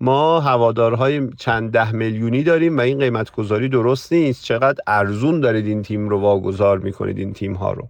ما 0.02 0.40
هوادارهای 0.40 1.28
چند 1.38 1.72
ده 1.72 1.92
میلیونی 1.92 2.42
داریم 2.42 2.78
و 2.78 2.80
این 2.80 2.98
قیمت 2.98 3.32
گذاری 3.32 3.68
درست 3.68 4.12
نیست. 4.12 4.44
چقدر 4.44 4.78
ارزون 4.86 5.40
دارید 5.40 5.66
این 5.66 5.82
تیم 5.82 6.08
رو 6.08 6.20
واگذار 6.20 6.78
می‌کنید 6.78 7.18
این 7.18 7.32
تیم 7.32 7.54
ها 7.54 7.72
رو. 7.72 7.88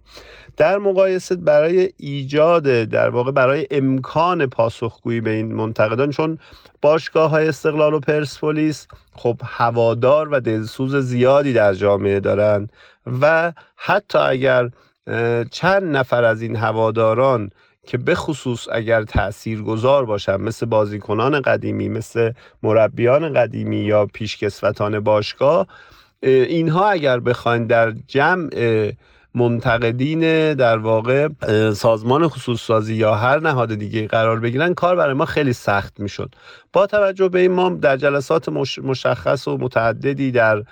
در 0.57 0.77
مقایسه 0.77 1.35
برای 1.35 1.89
ایجاد 1.97 2.63
در 2.83 3.09
واقع 3.09 3.31
برای 3.31 3.67
امکان 3.71 4.45
پاسخگویی 4.45 5.21
به 5.21 5.29
این 5.29 5.53
منتقدان 5.53 6.09
چون 6.09 6.37
باشگاه 6.81 7.29
های 7.29 7.47
استقلال 7.47 7.93
و 7.93 7.99
پرسپولیس 7.99 8.87
خب 9.15 9.41
هوادار 9.43 10.29
و 10.29 10.39
دلسوز 10.39 10.95
زیادی 10.95 11.53
در 11.53 11.73
جامعه 11.73 12.19
دارند 12.19 12.71
و 13.21 13.53
حتی 13.75 14.17
اگر 14.17 14.69
چند 15.51 15.95
نفر 15.97 16.23
از 16.23 16.41
این 16.41 16.55
هواداران 16.55 17.51
که 17.87 17.97
به 17.97 18.15
خصوص 18.15 18.67
اگر 18.71 19.03
تأثیر 19.03 19.61
گذار 19.61 20.05
باشن 20.05 20.35
مثل 20.35 20.65
بازیکنان 20.65 21.41
قدیمی 21.41 21.89
مثل 21.89 22.31
مربیان 22.63 23.33
قدیمی 23.33 23.77
یا 23.77 24.05
پیشکسوتان 24.05 24.99
باشگاه 24.99 25.67
اینها 26.23 26.89
اگر 26.89 27.19
بخواین 27.19 27.67
در 27.67 27.91
جمع 28.07 28.49
منتقدین 29.35 30.53
در 30.53 30.77
واقع 30.77 31.27
سازمان 31.73 32.27
خصوص 32.27 32.61
سازی 32.61 32.95
یا 32.95 33.15
هر 33.15 33.39
نهاد 33.39 33.75
دیگه 33.75 34.07
قرار 34.07 34.39
بگیرن 34.39 34.73
کار 34.73 34.95
برای 34.95 35.13
ما 35.13 35.25
خیلی 35.25 35.53
سخت 35.53 35.99
می‌شد. 35.99 36.35
با 36.73 36.87
توجه 36.87 37.29
به 37.29 37.39
این 37.39 37.51
ما 37.51 37.69
در 37.69 37.97
جلسات 37.97 38.49
مشخص 38.83 39.47
و 39.47 39.57
متعددی 39.57 40.31
در 40.31 40.63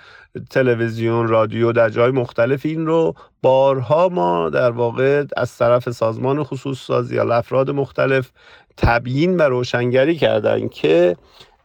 تلویزیون 0.50 1.28
رادیو 1.28 1.72
در 1.72 1.88
جای 1.88 2.10
مختلف 2.10 2.66
این 2.66 2.86
رو 2.86 3.14
بارها 3.42 4.08
ما 4.08 4.50
در 4.50 4.70
واقع 4.70 5.24
از 5.36 5.56
طرف 5.56 5.90
سازمان 5.90 6.44
خصوص 6.44 6.78
سازی 6.78 7.14
یا 7.14 7.34
افراد 7.34 7.70
مختلف 7.70 8.30
تبیین 8.76 9.36
و 9.36 9.42
روشنگری 9.42 10.16
کردن 10.16 10.68
که 10.68 11.16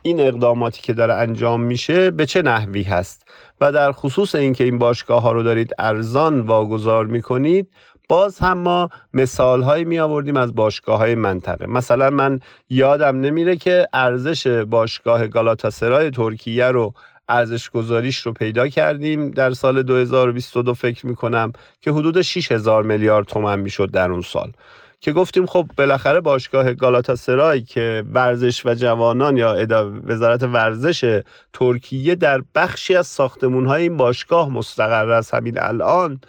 این 0.02 0.20
اقداماتی 0.20 0.82
که 0.82 0.94
داره 0.94 1.14
انجام 1.14 1.62
میشه 1.62 2.12
به 2.12 2.26
چه 2.26 2.42
نحوی 2.42 2.84
هست. 2.84 3.28
و 3.62 3.72
در 3.72 3.92
خصوص 3.92 4.36
اینکه 4.36 4.64
این 4.64 4.78
باشگاه 4.78 5.22
ها 5.22 5.32
رو 5.32 5.44
دارید 5.44 5.72
ارزان 5.80 6.40
واگذار 6.40 7.06
می‌کنید 7.06 7.70
باز 8.10 8.40
هم 8.40 8.58
ما 8.58 8.90
مثال 9.14 9.62
هایی 9.62 9.86
می 9.86 10.00
آوردیم 10.00 10.38
از 10.38 10.56
باشگاه 10.56 10.98
های 10.98 11.16
منطقه. 11.16 11.68
مثلا 11.68 12.10
من 12.10 12.40
یادم 12.70 13.20
نمیره 13.20 13.56
که 13.56 13.88
ارزش 13.94 14.48
باشگاه 14.48 15.28
گالاتاسرای 15.28 16.12
ترکیه 16.12 16.66
رو 16.66 16.94
ارزش 17.30 17.70
گذاریش 17.70 18.18
رو 18.18 18.34
پیدا 18.34 18.68
کردیم 18.68 19.32
در 19.32 19.52
سال 19.52 19.84
2022 19.84 20.74
فکر 20.74 21.06
می 21.08 21.16
کنم 21.16 21.52
که 21.82 21.92
حدود 21.92 22.22
6000 22.22 22.84
میلیارد 22.84 23.26
تومن 23.26 23.60
می‌شد 23.60 23.92
در 23.92 24.12
اون 24.12 24.22
سال. 24.22 24.52
که 25.00 25.12
گفتیم 25.12 25.46
خب 25.46 25.66
بالاخره 25.78 26.20
باشگاه 26.22 26.74
گالاتاسرای 26.74 27.62
که 27.62 28.04
ورزش 28.14 28.66
و 28.66 28.74
جوانان 28.74 29.38
یا 29.38 29.68
وزارت 30.04 30.44
ورزش 30.44 31.22
ترکیه 31.54 32.16
در 32.16 32.42
بخشی 32.56 32.96
از 32.96 33.08
ساختمون 33.08 33.66
های 33.66 33.82
این 33.82 33.98
باشگاه 33.98 34.50
مستقر 34.50 35.12
است. 35.12 35.34
همین 35.34 35.60
الان 35.60 36.20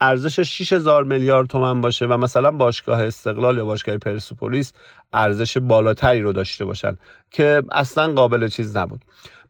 ارزش 0.00 0.40
6000 0.40 1.04
میلیارد 1.04 1.46
تومن 1.46 1.80
باشه 1.80 2.06
و 2.06 2.16
مثلا 2.16 2.50
باشگاه 2.50 3.02
استقلال 3.02 3.56
یا 3.56 3.64
باشگاه 3.64 3.98
پرسپولیس 3.98 4.72
ارزش 5.12 5.58
بالاتری 5.58 6.22
رو 6.22 6.32
داشته 6.32 6.64
باشن 6.64 6.96
که 7.30 7.62
اصلا 7.72 8.12
قابل 8.12 8.48
چیز 8.48 8.76
نبود. 8.76 9.00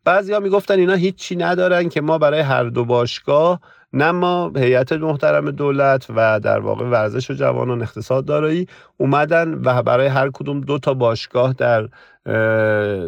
بعضیا 0.04 0.40
می‌گفتن 0.40 0.78
اینا 0.78 0.94
هیچی 0.94 1.37
ندارن 1.37 1.88
که 1.88 2.00
ما 2.00 2.18
برای 2.18 2.40
هر 2.40 2.64
دو 2.64 2.85
باشگاه 2.85 3.61
نه 3.92 4.11
ما 4.11 4.53
هیئت 4.57 4.92
محترم 4.92 5.50
دولت 5.50 6.07
و 6.16 6.40
در 6.40 6.59
واقع 6.61 6.85
ورزش 6.85 7.31
و 7.31 7.35
جوانان 7.35 7.83
اقتصاد 7.83 8.24
دارایی 8.24 8.66
اومدن 8.96 9.61
و 9.64 9.83
برای 9.83 10.07
هر 10.07 10.31
کدوم 10.31 10.61
دو 10.61 10.79
تا 10.79 10.94
باشگاه 10.94 11.53
در 11.53 11.88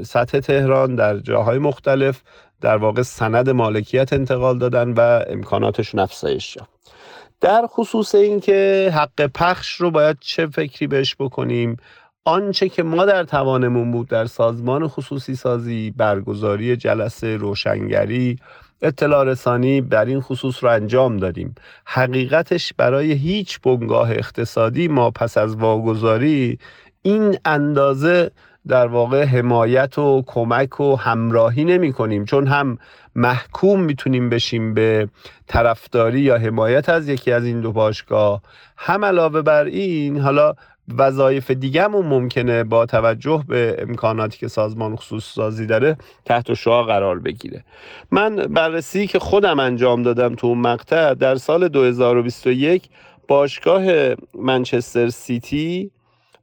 سطح 0.03 0.41
تهران 0.41 0.95
در 0.95 1.19
جاهای 1.19 1.59
مختلف 1.59 2.23
در 2.61 2.77
واقع 2.77 3.03
سند 3.03 3.51
مالکیت 3.51 4.13
انتقال 4.13 4.59
دادن 4.59 4.93
و 4.93 5.25
امکاناتشون 5.29 6.01
افزایش 6.01 6.57
یافت. 6.57 6.71
در 7.41 7.67
خصوص 7.67 8.15
اینکه 8.15 8.91
حق 8.95 9.27
پخش 9.27 9.75
رو 9.75 9.91
باید 9.91 10.17
چه 10.21 10.47
فکری 10.47 10.87
بهش 10.87 11.17
بکنیم 11.19 11.77
آنچه 12.25 12.69
که 12.69 12.83
ما 12.83 13.05
در 13.05 13.25
توانمون 13.25 13.91
بود 13.91 14.09
در 14.09 14.27
سازمان 14.27 14.89
خصوصی 14.89 15.35
سازی 15.35 15.91
برگزاری 15.97 16.77
جلسه 16.77 17.37
روشنگری 17.37 18.37
اطلاع 18.83 19.25
رسانی 19.25 19.81
بر 19.81 20.05
این 20.05 20.21
خصوص 20.21 20.65
رو 20.65 20.71
انجام 20.71 21.17
دادیم. 21.17 21.55
حقیقتش 21.85 22.73
برای 22.73 23.13
هیچ 23.13 23.61
بنگاه 23.61 24.11
اقتصادی 24.11 24.89
ما 24.89 25.11
پس 25.11 25.39
از 25.39 25.57
واگذاری 25.57 26.59
این 27.03 27.39
اندازه 27.45 28.31
در 28.69 28.87
واقع 28.87 29.25
حمایت 29.25 29.99
و 29.99 30.23
کمک 30.27 30.81
و 30.81 30.97
همراهی 30.97 31.65
نمی 31.65 31.93
کنیم. 31.93 32.25
چون 32.25 32.47
هم 32.47 32.79
محکوم 33.15 33.81
می‌تونیم 33.81 34.29
بشیم 34.29 34.75
به 34.75 35.09
طرفداری 35.47 36.21
یا 36.21 36.39
حمایت 36.39 36.89
از 36.89 37.09
یکی 37.09 37.33
از 37.33 37.45
این 37.45 37.61
دو 37.61 37.73
باشگاه. 37.73 38.43
هم 38.77 39.05
علاوه 39.05 39.43
بر 39.43 39.65
این 39.65 40.19
حالا 40.19 40.55
وظایف 40.99 41.51
دیگهمون 41.51 42.07
ممکنه 42.07 42.65
با 42.65 42.87
توجه 42.87 43.45
به 43.49 43.77
امکاناتی 43.79 44.39
که 44.39 44.49
سازمان 44.49 44.97
خصوص 44.97 45.25
سازی 45.25 45.67
داره 45.67 45.97
تحت 46.25 46.55
شعا 46.55 46.83
قرار 46.83 47.19
بگیره. 47.19 47.65
من 48.11 48.37
بررسی 48.37 49.07
که 49.07 49.19
خودم 49.19 49.61
انجام 49.61 50.03
دادم 50.03 50.35
تو 50.35 50.47
اون 50.47 50.59
مقطع 50.59 51.15
در 51.15 51.35
سال 51.35 51.69
2021 51.69 52.89
باشگاه 53.29 53.85
منچستر 54.35 55.09
سیتی 55.09 55.91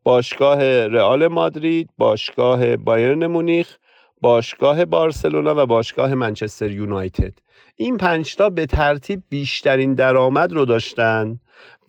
باشگاه 0.03 0.87
رئال 0.87 1.27
مادرید 1.27 1.89
باشگاه 1.97 2.77
بایرن 2.77 3.27
مونیخ 3.27 3.77
باشگاه 4.21 4.85
بارسلونا 4.85 5.63
و 5.63 5.65
باشگاه 5.65 6.13
منچستر 6.13 6.71
یونایتد. 6.71 7.33
این 7.75 7.97
پنجتا 7.97 8.49
به 8.49 8.65
ترتیب 8.65 9.23
بیشترین 9.29 9.93
درآمد 9.93 10.53
رو 10.53 10.65
داشتن 10.65 11.39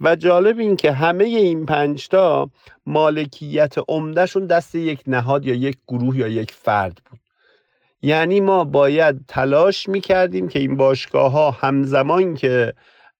و 0.01 0.17
جالب 0.17 0.59
این 0.59 0.77
که 0.77 0.93
همه 0.93 1.25
این 1.25 1.67
پنجتا 1.67 2.51
مالکیت 2.87 3.75
عمدهشون 3.89 4.47
دست 4.47 4.75
یک 4.75 5.03
نهاد 5.07 5.47
یا 5.47 5.55
یک 5.55 5.79
گروه 5.89 6.17
یا 6.17 6.29
یک 6.29 6.53
فرد 6.53 6.99
بود. 7.11 7.21
یعنی 8.03 8.41
ما 8.41 8.65
باید 8.65 9.21
تلاش 9.29 9.89
می‌کردیم 9.89 10.49
که 10.49 10.59
این 10.59 10.77
باشگاه 10.77 11.33
ها 11.33 11.51
همزمان 11.51 12.35
که 12.35 12.75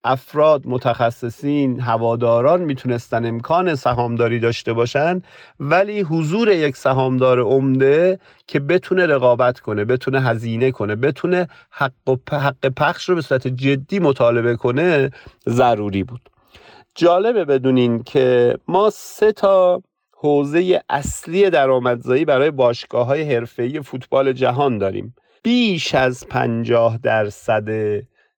افراد 0.05 0.67
متخصصین 0.67 1.81
هواداران 1.81 2.61
می‌تونستن 2.61 3.27
امکان 3.27 3.75
سهامداری 3.75 4.39
داشته 4.39 4.73
باشن 4.73 5.23
ولی 5.61 6.01
حضور 6.01 6.49
یک 6.49 6.77
سهامدار 6.77 7.41
عمده 7.41 8.19
که 8.47 8.61
بتونه 8.61 9.07
رقابت 9.07 9.61
کنه 9.61 9.85
بتونه 9.85 10.21
هزینه 10.21 10.71
کنه 10.71 10.97
بتونه 10.97 11.49
حق, 11.71 11.93
و 12.09 12.17
حق 12.37 12.69
پخش 12.69 13.09
رو 13.09 13.15
به 13.15 13.23
صورت 13.23 13.49
جدی 13.49 13.99
مطالبه 13.99 14.57
کنه 14.57 15.11
ضروری 15.49 16.05
بود. 16.05 16.30
جالبه 16.95 17.45
بدونین 17.45 18.03
که 18.03 18.59
ما 18.69 18.91
سه 18.91 19.33
تا 19.33 19.83
حوزه 20.13 20.83
اصلی 20.89 21.51
درآمدزایی 21.51 22.25
برای 22.25 22.51
باشگاه 22.51 23.07
های 23.07 23.35
حرفه‌ای 23.35 23.81
فوتبال 23.81 24.33
جهان 24.33 24.79
داریم. 24.79 25.15
بیش 25.43 25.95
از 25.95 26.27
پنجاه 26.29 26.99
درصد 26.99 27.69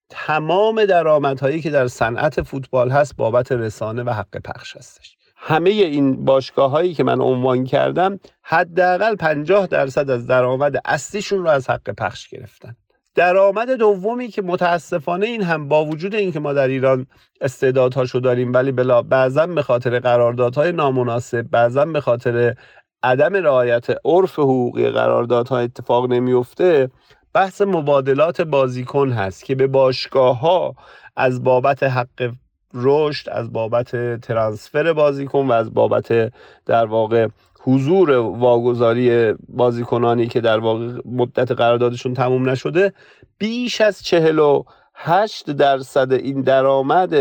تمام 0.09 0.85
درآمدهایی 0.85 1.61
که 1.61 1.71
در 1.71 1.88
صنعت 1.88 2.43
فوتبال 2.43 2.91
هست 2.91 3.17
بابت 3.17 3.53
رسانه 3.53 4.03
و 4.03 4.11
حق 4.11 4.38
پخش 4.45 4.77
هستش. 4.77 5.17
همه 5.37 5.71
این 5.71 6.25
باشگاه 6.25 6.71
هایی 6.71 6.95
که 6.95 7.05
من 7.05 7.21
عنوان 7.21 7.65
کردم 7.65 8.21
حداقل 8.43 9.17
50 9.17 9.67
درصد 9.67 10.11
از 10.11 10.27
درآمد 10.27 10.81
اصلیشون 10.85 11.38
رو 11.43 11.49
از 11.49 11.71
حق 11.71 11.91
پخش 11.91 12.29
گرفتن. 12.29 12.77
درآمد 13.14 13.70
دومی 13.70 14.29
که 14.29 14.42
متاسفانه 14.42 15.27
این 15.27 15.42
هم 15.42 15.68
با 15.68 15.85
وجود 15.85 16.14
اینکه 16.14 16.40
ما 16.40 16.53
در 16.53 16.68
ایران 16.68 17.07
استعدادهاشو 17.40 18.18
داریم 18.18 18.53
ولی 18.53 18.72
بلا 18.72 19.03
بعضا 19.03 19.46
به 19.46 19.62
خاطر 19.62 19.98
قراردادهای 19.98 20.72
نامناسب 20.72 21.42
بعضا 21.42 21.85
به 21.85 22.01
خاطر 22.01 22.55
عدم 23.03 23.35
رعایت 23.35 23.87
عرف 24.05 24.33
حقوقی 24.33 24.90
قراردادها 24.90 25.59
اتفاق 25.59 26.12
نمیفته 26.12 26.90
بحث 27.35 27.62
مبادلات 27.62 28.40
بازیکن 28.40 29.11
هست 29.11 29.44
که 29.44 29.55
به 29.55 29.66
باشگاه 29.66 30.40
ها 30.40 30.75
از 31.16 31.44
بابت 31.44 31.83
حق 31.83 32.33
رشد 32.75 33.31
از 33.31 33.53
بابت 33.53 34.20
ترانسفر 34.20 34.92
بازیکن 34.92 35.46
و 35.46 35.53
از 35.53 35.75
بابت 35.75 36.33
در 36.66 36.87
واقع 36.87 37.29
حضور 37.64 38.11
واگذاری 38.18 39.35
بازیکنانی 39.48 40.27
که 40.27 40.40
در 40.40 40.59
واقع 40.59 40.92
مدت 41.05 41.51
قراردادشون 41.51 42.14
تموم 42.14 42.48
نشده 42.48 42.92
بیش 43.38 43.81
از 43.81 44.03
چهل 44.03 44.38
و 44.38 44.62
هشت 44.94 45.51
درصد 45.51 46.12
این 46.12 46.42
درآمد 46.42 47.14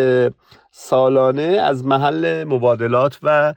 سالانه 0.72 1.42
از 1.44 1.86
محل 1.86 2.44
مبادلات 2.44 3.20
و 3.24 3.54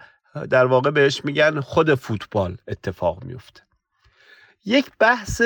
در 0.51 0.67
واقع 0.67 0.91
بهش 0.91 1.25
میگن 1.25 1.61
خود 1.61 1.95
فوتبال 1.95 2.57
اتفاق 2.69 3.25
میفته. 3.25 3.61
یک 4.67 4.91
بحث 5.01 5.43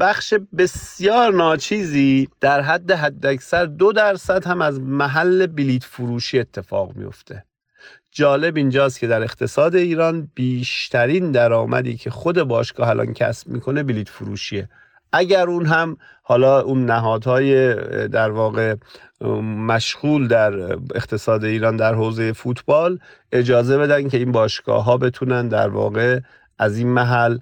بخش 0.00 0.34
بسیار 0.58 1.32
ناچیزی 1.32 2.28
در 2.40 2.60
حد 2.60 2.90
حداکثر 2.90 3.66
دو 3.66 3.92
درصد 3.92 4.46
هم 4.46 4.62
از 4.62 4.80
محل 4.80 5.46
بلیت 5.46 5.84
فروشی 5.84 6.40
اتفاق 6.40 6.96
میفته. 6.96 7.44
جالب 8.14 8.56
اینجاست 8.56 9.00
که 9.00 9.06
در 9.06 9.22
اقتصاد 9.22 9.74
ایران 9.74 10.28
بیشترین 10.34 11.32
درآمدی 11.32 11.96
که 11.96 12.10
خود 12.10 12.42
باشگاه 12.42 12.88
الان 12.88 13.12
کسب 13.12 13.48
می‌کنه 13.48 13.82
بلیت 13.82 14.08
فروشیه. 14.08 14.68
اگر 15.12 15.46
اون 15.46 15.66
هم 15.66 15.96
حالا 16.22 16.60
اون 16.60 16.86
نهادهای 16.86 17.74
در 18.08 18.30
واقع 18.30 18.74
مشغول 19.66 20.28
در 20.28 20.72
اقتصاد 20.94 21.44
ایران 21.44 21.76
در 21.76 21.94
حوزه 21.94 22.32
فوتبال 22.32 22.98
اجازه 23.32 23.78
بدن 23.78 24.08
که 24.08 24.18
این 24.18 24.32
باشگاه 24.32 24.84
ها 24.84 24.96
بتونن 24.96 25.48
در 25.48 25.68
واقع 25.68 26.20
از 26.58 26.78
این 26.78 26.88
محل 26.88 27.38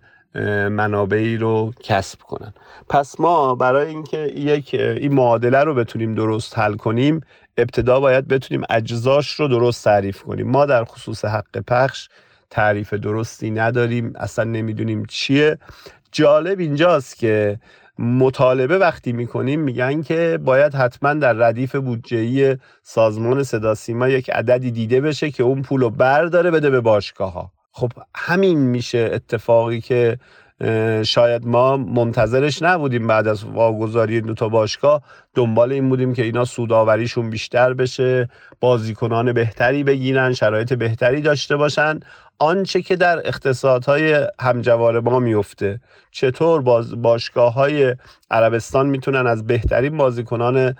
منابعی 0.68 1.36
رو 1.36 1.72
کسب 1.82 2.18
کنن. 2.20 2.54
پس 2.88 3.20
ما 3.20 3.54
برای 3.54 3.88
اینکه 3.88 4.18
یک 4.18 4.74
این 4.74 5.14
معادله 5.14 5.64
رو 5.64 5.74
بتونیم 5.74 6.14
درست 6.14 6.58
حل 6.58 6.74
کنیم 6.74 7.20
ابتدا 7.56 8.00
باید 8.00 8.28
بتونیم 8.28 8.64
اجزاش 8.70 9.30
رو 9.32 9.48
درست 9.48 9.84
تعریف 9.84 10.22
کنیم. 10.22 10.50
ما 10.50 10.66
در 10.66 10.84
خصوص 10.84 11.24
حق 11.24 11.58
پخش 11.66 12.08
تعریف 12.50 12.94
درستی 12.94 13.50
نداریم 13.50 14.12
اصلا 14.16 14.44
نمی‌دونیم 14.44 15.04
چیه. 15.04 15.58
جالب 16.12 16.58
اینجاست 16.58 17.16
که 17.16 17.58
مطالبه 17.98 18.78
وقتی 18.78 19.12
می‌کنیم 19.12 19.60
میگن 19.60 20.02
که 20.02 20.38
باید 20.44 20.74
حتما 20.74 21.14
در 21.14 21.32
ردیف 21.32 21.74
بودجهی 21.76 22.56
سازمان 22.82 23.42
صدا 23.42 23.74
سیما 23.74 24.08
یک 24.08 24.30
عددی 24.30 24.70
دیده 24.70 25.00
بشه 25.00 25.30
که 25.30 25.42
اون 25.42 25.62
پول 25.62 25.80
رو 25.80 25.90
برداره 25.90 26.50
بده 26.50 26.70
به 26.70 26.80
باشگاه 26.80 27.32
ها 27.32 27.52
خب 27.72 27.92
همین 28.14 28.58
میشه 28.58 29.10
اتفاقی 29.12 29.80
که 29.80 30.18
شاید 31.04 31.46
ما 31.46 31.76
منتظرش 31.76 32.62
نبودیم 32.62 33.06
بعد 33.06 33.28
از 33.28 33.44
واگذاری 33.44 34.20
دو 34.20 34.34
تا 34.34 34.48
باشگاه 34.48 35.02
دنبال 35.34 35.72
این 35.72 35.88
بودیم 35.88 36.14
که 36.14 36.22
اینا 36.22 36.44
سوداوریشون 36.44 37.30
بیشتر 37.30 37.74
بشه 37.74 38.28
بازیکنان 38.60 39.32
بهتری 39.32 39.84
بگیرن 39.84 40.32
شرایط 40.32 40.72
بهتری 40.72 41.20
داشته 41.20 41.56
باشن. 41.56 42.00
آنچه 42.42 42.82
که 42.82 42.96
در 42.96 43.28
اقتصادهای 43.28 44.26
همجوار 44.40 45.00
ما 45.00 45.18
میفته. 45.18 45.80
چطور 46.10 46.62
باز 46.62 47.02
باشگاه 47.02 47.54
های 47.54 47.96
عربستان 48.30 48.86
می‌تونن 48.86 49.26
از 49.26 49.46
بهترین 49.46 49.96
بازیکنان 49.96 50.74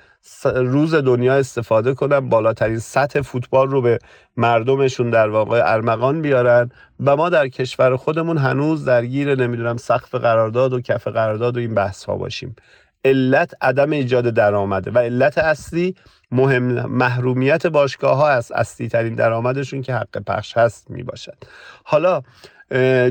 روز 0.44 0.94
دنیا 0.94 1.34
استفاده 1.34 1.94
کنن 1.94 2.28
بالاترین 2.28 2.78
سطح 2.78 3.20
فوتبال 3.20 3.70
رو 3.70 3.82
به 3.82 3.98
مردمشون 4.36 5.10
در 5.10 5.28
واقع 5.28 5.62
ارمغان 5.64 6.22
بیارن 6.22 6.70
و 7.00 7.16
ما 7.16 7.28
در 7.28 7.48
کشور 7.48 7.96
خودمون 7.96 8.38
هنوز 8.38 8.84
درگیر 8.84 9.34
نمی‌دونم 9.34 9.76
سقف 9.76 10.14
قرارداد 10.14 10.72
و 10.72 10.80
کف 10.80 11.08
قرارداد 11.08 11.56
و 11.56 11.60
این 11.60 11.74
بحث 11.74 12.04
ها 12.04 12.16
باشیم. 12.16 12.56
علت 13.04 13.54
عدم 13.60 13.90
ایجاد 13.90 14.28
درآمده 14.28 14.90
و 14.90 14.98
علت 14.98 15.38
اصلی 15.38 15.94
مهم 16.30 16.62
محرومیت 16.86 17.66
باشگاه 17.66 18.16
ها 18.16 18.28
از 18.28 18.52
اصلی 18.52 18.88
ترین 18.88 19.14
درآمدشون 19.14 19.82
که 19.82 19.94
حق 19.94 20.18
پخش 20.18 20.56
هست 20.56 20.90
می 20.90 21.02
باشد 21.02 21.36
حالا 21.84 22.22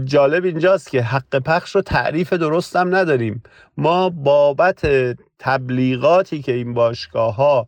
جالب 0.05 0.45
اینجاست 0.45 0.89
که 0.89 1.01
حق 1.01 1.35
پخش 1.39 1.75
رو 1.75 1.81
تعریف 1.81 2.33
درستم 2.33 2.95
نداریم. 2.95 3.43
ما 3.77 4.09
بابت 4.09 4.87
تبلیغاتی 5.39 6.41
که 6.41 6.51
این 6.51 6.73
باشگاه 6.73 7.35
ها 7.35 7.67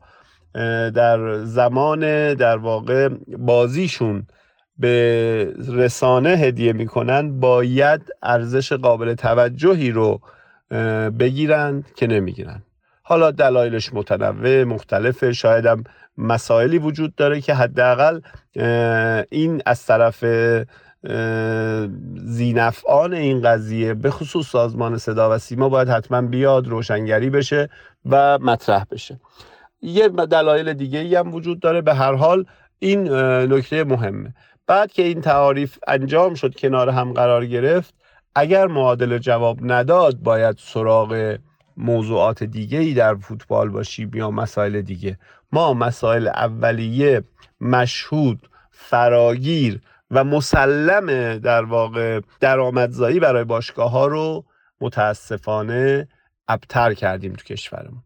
در 0.89 1.43
زمان 1.43 2.33
در 2.33 2.57
واقع 2.57 3.09
بازیشون 3.37 4.27
به 4.77 5.53
رسانه 5.67 6.29
هدیه 6.29 6.73
می‌کنن 6.73 7.39
باید 7.39 8.01
ارزش 8.23 8.73
قابل 8.73 9.13
توجهی 9.13 9.91
رو 9.91 10.21
بگیرن 11.19 11.83
که 11.95 12.07
نمی‌گیرن. 12.07 12.63
حالا 13.03 13.31
دلایلش 13.31 13.93
متنوع 13.93 14.63
مختلفه. 14.63 15.33
شاید 15.33 15.65
مسائلی 16.17 16.77
وجود 16.77 17.15
داره 17.15 17.41
که 17.41 17.53
حداقل 17.53 18.19
این 19.29 19.61
از 19.65 19.85
طرف 19.85 20.25
زینفعان 22.15 23.13
این 23.13 23.41
قضیه 23.41 23.93
به 23.93 24.11
خصوص 24.11 24.47
سازمان 24.47 24.97
صدا 24.97 25.35
و 25.35 25.37
سیما 25.37 25.69
باید 25.69 25.89
حتما 25.89 26.21
بیاد 26.21 26.67
روشنگری 26.67 27.29
بشه 27.29 27.69
و 28.05 28.39
مطرح 28.39 28.83
بشه. 28.91 29.19
یه 29.81 30.09
دلایل 30.09 30.73
دیگه 30.73 30.99
ای 30.99 31.15
هم 31.15 31.33
وجود 31.33 31.59
داره. 31.59 31.81
به 31.81 31.93
هر 31.93 32.13
حال 32.13 32.45
این 32.79 33.13
نکته 33.53 33.83
مهمه. 33.83 34.33
بعد 34.67 34.91
که 34.91 35.03
این 35.03 35.21
تعاریف 35.21 35.77
انجام 35.87 36.33
شد 36.33 36.55
کنار 36.55 36.89
هم 36.89 37.13
قرار 37.13 37.45
گرفت 37.45 37.93
اگر 38.35 38.67
معادل 38.67 39.17
جواب 39.17 39.59
نداد 39.61 40.15
باید 40.17 40.57
سراغ 40.59 41.37
موضوعات 41.77 42.43
دیگه 42.43 42.79
ای 42.79 42.93
در 42.93 43.15
فوتبال 43.15 43.69
باشیم 43.69 44.11
یا 44.13 44.31
مسائل 44.31 44.81
دیگه. 44.81 45.17
ما 45.51 45.73
مسائل 45.73 46.27
اولیه 46.27 47.23
مشهود 47.61 48.49
فراگیر 48.71 49.81
و 50.11 50.23
مسلم 50.23 51.37
در 51.37 51.63
واقع 51.63 52.19
درآمدزایی 52.39 53.19
برای 53.19 53.43
باشگاه 53.43 53.91
ها 53.91 54.07
رو 54.07 54.45
متاسفانه 54.81 56.07
ابتر 56.47 56.93
کردیم 56.93 57.33
تو 57.33 57.43
کشورمون. 57.43 58.03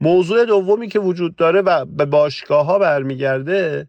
موضوع 0.00 0.44
دومی 0.44 0.88
که 0.88 0.98
وجود 0.98 1.36
داره 1.36 1.60
و 1.60 1.84
به 1.84 2.04
باشگاه 2.04 2.66
ها 2.66 2.78
برمیگرده 2.78 3.88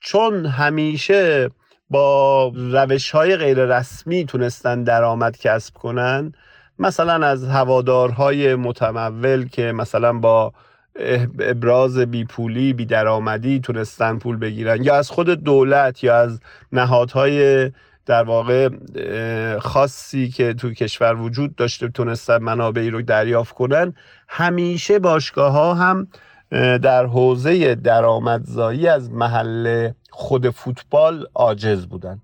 چون 0.00 0.46
همیشه 0.46 1.50
با 1.92 2.52
روش 2.54 3.10
های 3.10 3.36
غیر 3.36 3.64
رسمی 3.64 4.24
تونستن 4.24 4.84
درآمد 4.84 5.36
کسب 5.38 5.74
کنن. 5.74 6.32
مثلا 6.78 7.26
از 7.26 7.44
هوادارهای 7.44 8.54
متمول 8.54 9.48
که 9.48 9.72
مثلا 9.72 10.12
با 10.12 10.52
ابراز 11.40 11.98
بی 11.98 12.24
پولی 12.24 12.72
بی 12.72 12.86
درآمدی 12.86 13.60
تونستن 13.60 14.18
پول 14.18 14.36
بگیرن. 14.36 14.82
یا 14.82 14.94
از 14.94 15.10
خود 15.10 15.30
دولت 15.30 16.04
یا 16.04 16.16
از 16.16 16.40
نهادهای 16.72 17.70
در 18.06 18.22
واقع 18.22 18.68
خاصی 19.58 20.28
که 20.28 20.54
تو 20.54 20.70
کشور 20.70 21.14
وجود 21.14 21.56
داشته 21.56 21.88
تونستن 21.88 22.38
منابعی 22.38 22.90
رو 22.90 23.02
دریافت 23.02 23.54
کنن. 23.54 23.94
همیشه 24.28 24.98
باشگاه 24.98 25.52
ها 25.52 25.74
هم 25.74 26.08
در 26.82 27.06
حوزه 27.06 27.74
درآمدزایی 27.74 28.88
از 28.88 29.10
محل 29.10 29.90
خود 30.10 30.50
فوتبال 30.50 31.26
عاجز 31.34 31.86
بودن. 31.86 32.20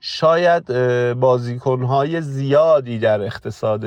شاید 0.00 0.72
بازیکنهای 1.12 2.20
زیادی 2.20 2.98
در 2.98 3.20
اقتصاد 3.20 3.84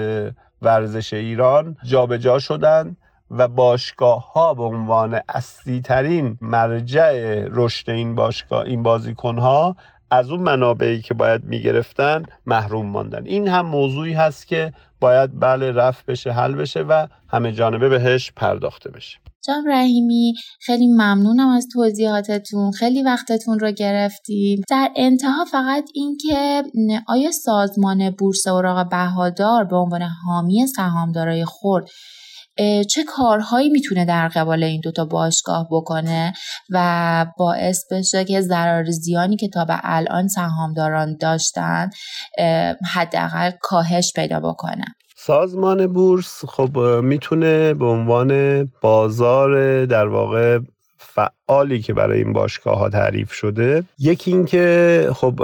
ورزش 0.62 1.14
ایران 1.14 1.78
جابجا 1.84 2.18
جا 2.18 2.40
شدن 2.40 2.96
و 3.32 3.48
باشگاه 3.48 4.34
ها 4.34 4.54
به 4.54 4.64
عنوان 4.64 5.20
اصلی 5.30 5.82
ترین 5.82 6.38
مرجع 6.42 7.46
رشد 7.52 7.90
این 7.90 8.16
باشگاه 8.16 8.64
این 8.66 8.84
بازیکن 8.84 9.38
ها 9.38 9.76
از 10.12 10.30
اون 10.30 10.40
منابعی 10.40 11.02
که 11.02 11.14
باید 11.14 11.44
می‌گرفتن 11.44 12.24
محروم 12.46 12.86
ماندن. 12.86 13.26
این 13.26 13.48
هم 13.48 13.66
موضوعی 13.66 14.14
هست 14.14 14.48
که 14.48 14.74
باید 15.00 15.40
بله 15.40 15.72
رفت 15.72 16.06
بشه 16.06 16.32
حل 16.32 16.56
بشه 16.56 16.82
و 16.82 17.08
همه 17.30 17.52
جانبه 17.52 17.90
بهش 17.90 18.32
پرداخته 18.36 18.90
بشه. 18.90 19.18
جام 19.46 19.64
رحیمی 19.68 20.34
خیلی 20.62 20.88
ممنونم 20.88 21.48
از 21.48 21.68
توضیحاتتون. 21.74 22.72
خیلی 22.72 23.04
وقتتون 23.04 23.60
رو 23.60 23.72
گرفتیم. 23.72 24.62
در 24.70 24.92
انتها 24.96 25.46
فقط 25.46 25.90
اینکه 25.94 26.64
آیا 27.08 27.32
سازمان 27.32 28.10
بورس 28.10 28.48
اوراق 28.48 28.90
بهادار 28.90 29.64
به 29.64 29.76
عنوان 29.76 30.02
حامی 30.02 30.68
سهامدارای 30.68 31.46
خود 31.46 31.90
چه 32.90 33.04
کارهایی 33.04 33.70
می‌تونه 33.70 34.06
در 34.06 34.28
قبال 34.28 34.64
این 34.64 34.82
دوتا 34.82 35.06
باشگاه 35.06 35.68
بکنه 35.72 36.34
و 36.70 37.26
باعث 37.38 37.80
بشه 37.92 38.26
که 38.26 38.42
ضرر 38.42 38.92
زیانی 38.92 39.36
که 39.36 39.48
تا 39.48 39.66
به 39.66 39.80
الان 39.84 40.28
سهامداران 40.28 41.18
داشتن 41.18 41.90
حداقل 42.94 43.52
کاهش 43.62 44.12
پیدا 44.16 44.40
بکنه؟ 44.40 44.86
سازمان 45.28 45.88
بورس 45.88 46.46
خب 46.46 46.78
می‌تونه 47.04 47.74
به 47.74 47.86
عنوان 47.86 48.64
بازار 48.82 49.86
در 49.86 50.08
واقع 50.08 50.60
فعالی 50.98 51.82
که 51.82 51.94
برای 51.94 52.18
این 52.18 52.34
باشگاه 52.34 52.78
ها 52.78 52.90
تعریف 52.90 53.34
شده 53.34 53.84
یکی 54.00 54.32
اینکه 54.32 55.10
خب 55.14 55.44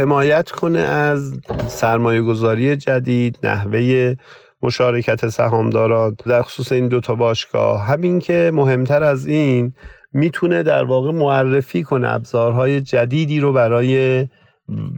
حمایت 0.00 0.50
کنه 0.50 0.78
از 0.78 1.40
سرمایه 1.68 2.22
گذاری 2.22 2.76
جدید 2.76 3.38
نحوه 3.42 4.14
مشارکت 4.62 5.28
سهامداران 5.28 6.16
در 6.26 6.42
خصوص 6.42 6.72
این 6.72 6.88
دوتا 6.88 7.14
باشگاه. 7.14 7.86
همین 7.86 8.18
که 8.18 8.50
مهمتر 8.54 9.02
از 9.02 9.26
این 9.26 9.74
می‌تونه 10.12 10.62
در 10.62 10.84
واقع 10.84 11.12
معرفی 11.12 11.82
کنه 11.82 12.12
ابزارهای 12.12 12.80
جدیدی 12.80 13.40
رو 13.40 13.52
برای 13.52 14.26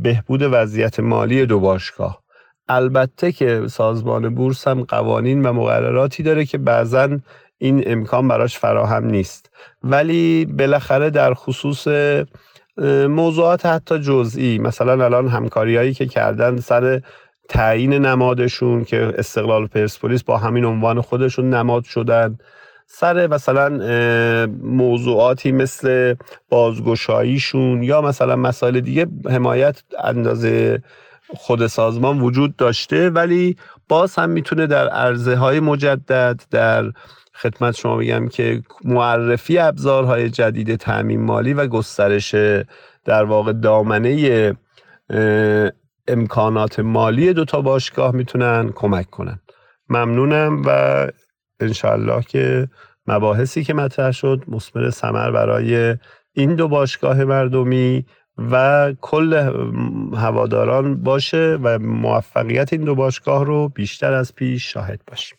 بهبود 0.03 0.43
وضعیت 0.43 1.01
مالی 1.01 1.47
دو 1.47 1.61
باشگاه. 1.61 2.28
البته 2.69 3.33
که 3.33 3.63
سازمان 3.67 4.35
بورس 4.35 4.69
هم 4.69 4.83
قوانین 4.83 5.47
و 5.47 5.53
مقرراتی 5.53 6.23
داره 6.23 6.45
که 6.45 6.59
بعضا 6.59 7.19
این 7.59 7.83
امکان 7.87 8.29
براش 8.29 8.59
فراهم 8.59 9.05
نیست. 9.05 9.51
ولی 9.83 10.45
بالاخره 10.45 11.11
در 11.11 11.35
خصوص 11.35 11.89
موضوعات 13.09 13.67
حتی 13.67 13.99
جزئی 13.99 14.59
مثلا 14.59 15.05
الان 15.05 15.29
همکاریهایی 15.29 15.95
که 15.95 16.07
کردن 16.07 16.57
سر 16.57 17.01
تعیین 17.49 17.93
نمادشون 17.93 18.85
که 18.85 19.15
استقلال 19.19 19.67
پرسپولیس 19.67 20.25
با 20.25 20.39
همین 20.39 20.65
عنوان 20.65 21.01
خودشون 21.01 21.55
نماد 21.55 21.85
شدن 21.85 22.39
سر 22.87 23.27
مثلا 23.27 23.69
موضوعاتی 24.63 25.53
مثل 25.53 26.15
بازگشاییشون 26.49 27.83
یا 27.83 28.01
مثلا 28.01 28.37
مسائل 28.37 28.81
دیگه 28.81 29.07
حمایت 29.31 29.83
اندازه 30.05 30.83
خود 31.37 31.67
سازمان 31.67 32.21
وجود 32.21 32.57
داشته 32.57 33.11
ولی 33.11 33.57
باز 33.89 34.17
هم 34.17 34.31
می‌تونه 34.31 34.67
در 34.67 34.89
عرضه 34.89 35.37
های 35.37 35.61
مجدد 35.61 36.43
در 36.51 36.93
خدمت 37.35 37.77
شما 37.77 37.97
بگم 37.97 38.29
که 38.29 38.63
معرفی 38.85 39.59
ابزارهای 39.59 40.31
جدید 40.31 40.77
تعمین 40.77 41.21
مالی 41.21 41.55
و 41.55 41.67
گسترش 41.67 42.35
در 43.05 43.25
واقع 43.25 43.53
دامنه 43.53 44.53
امکانات 46.09 46.81
مالی 46.81 47.33
دوتا 47.33 47.61
باشگاه 47.61 48.15
می‌تونن 48.15 48.73
کمک 48.75 49.11
کنن. 49.11 49.41
ممنونم 49.89 50.63
و 50.67 51.07
انشالله 51.61 52.23
که 52.23 52.69
مباحثی 53.07 53.65
که 53.65 53.75
مطرح 53.75 54.11
شد 54.11 54.45
مثمر 54.49 54.91
ثمر 54.91 55.31
برای 55.31 55.97
این 56.33 56.55
دو 56.55 56.69
باشگاه 56.69 57.25
مردمی 57.25 58.07
و 58.39 58.93
کل 59.01 59.35
هواداران 60.17 61.03
باشه 61.03 61.59
و 61.63 61.79
موفقیت 61.79 62.73
این 62.73 62.85
دو 62.85 62.95
باشگاه 62.95 63.45
رو 63.45 63.69
بیشتر 63.69 64.13
از 64.13 64.35
پیش 64.35 64.73
شاهد 64.73 65.01
باشیم. 65.07 65.39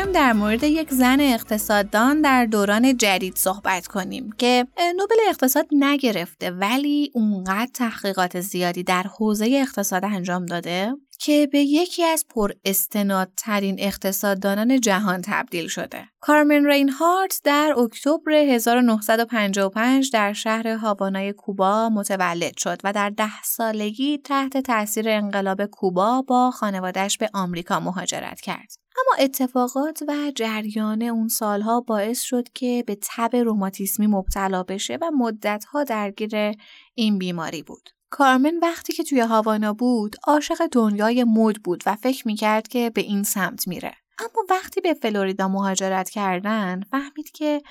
می‌خوایم 0.00 0.26
در 0.26 0.32
مورد 0.32 0.64
یک 0.64 0.90
زن 0.90 1.20
اقتصاددان 1.20 2.20
در 2.20 2.46
دوران 2.46 2.96
جدید 2.96 3.36
صحبت 3.36 3.86
کنیم 3.86 4.30
که 4.38 4.66
نوبل 4.96 5.14
اقتصاد 5.28 5.66
نگرفته 5.72 6.50
ولی 6.50 7.10
اونقدر 7.14 7.70
تحقیقات 7.74 8.40
زیادی 8.40 8.82
در 8.82 9.02
حوزه 9.02 9.48
اقتصاد 9.52 10.04
انجام 10.04 10.46
داده؟ 10.46 10.94
که 11.22 11.48
به 11.52 11.58
یکی 11.58 12.04
از 12.04 12.26
پر 12.28 12.52
استنادترین 12.64 13.76
اقتصاددانان 13.78 14.80
جهان 14.80 15.22
تبدیل 15.24 15.68
شده. 15.68 16.08
کارمن 16.20 16.66
رینهارت 16.66 17.40
در 17.44 17.74
اکتبر 17.78 18.32
1955 18.32 20.10
در 20.12 20.32
شهر 20.32 20.68
هاوانای 20.68 21.32
کوبا 21.32 21.88
متولد 21.88 22.56
شد 22.56 22.80
و 22.84 22.92
در 22.92 23.10
ده 23.10 23.42
سالگی 23.44 24.18
تحت 24.18 24.56
تاثیر 24.56 25.08
انقلاب 25.08 25.66
کوبا 25.66 26.22
با 26.22 26.50
خانوادش 26.50 27.18
به 27.18 27.30
آمریکا 27.34 27.80
مهاجرت 27.80 28.40
کرد. 28.40 28.72
اما 28.98 29.24
اتفاقات 29.24 30.02
و 30.08 30.32
جریان 30.34 31.02
اون 31.02 31.28
سالها 31.28 31.80
باعث 31.80 32.20
شد 32.20 32.48
که 32.54 32.84
به 32.86 32.98
تب 33.02 33.36
روماتیسمی 33.36 34.06
مبتلا 34.06 34.62
بشه 34.62 34.98
و 35.02 35.10
مدتها 35.10 35.84
درگیر 35.84 36.52
این 36.94 37.18
بیماری 37.18 37.62
بود. 37.62 37.99
کارمن 38.10 38.58
وقتی 38.62 38.92
که 38.92 39.04
توی 39.04 39.20
هاوانا 39.20 39.72
بود 39.72 40.16
عاشق 40.24 40.66
دنیای 40.72 41.24
مد 41.24 41.56
بود 41.56 41.82
و 41.86 41.96
فکر 41.96 42.26
می‌کرد 42.26 42.68
که 42.68 42.90
به 42.90 43.00
این 43.00 43.22
سمت 43.22 43.68
میره. 43.68 43.94
اما 44.18 44.46
وقتی 44.50 44.80
به 44.80 44.94
فلوریدا 44.94 45.48
مهاجرت 45.48 46.10
کردن 46.10 46.80
فهمید 46.90 47.30
که 47.30 47.62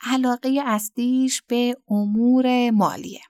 علاقه 0.00 0.62
اصلیش 0.66 1.42
به 1.48 1.76
امور 1.88 2.70
مالیه 2.70 3.20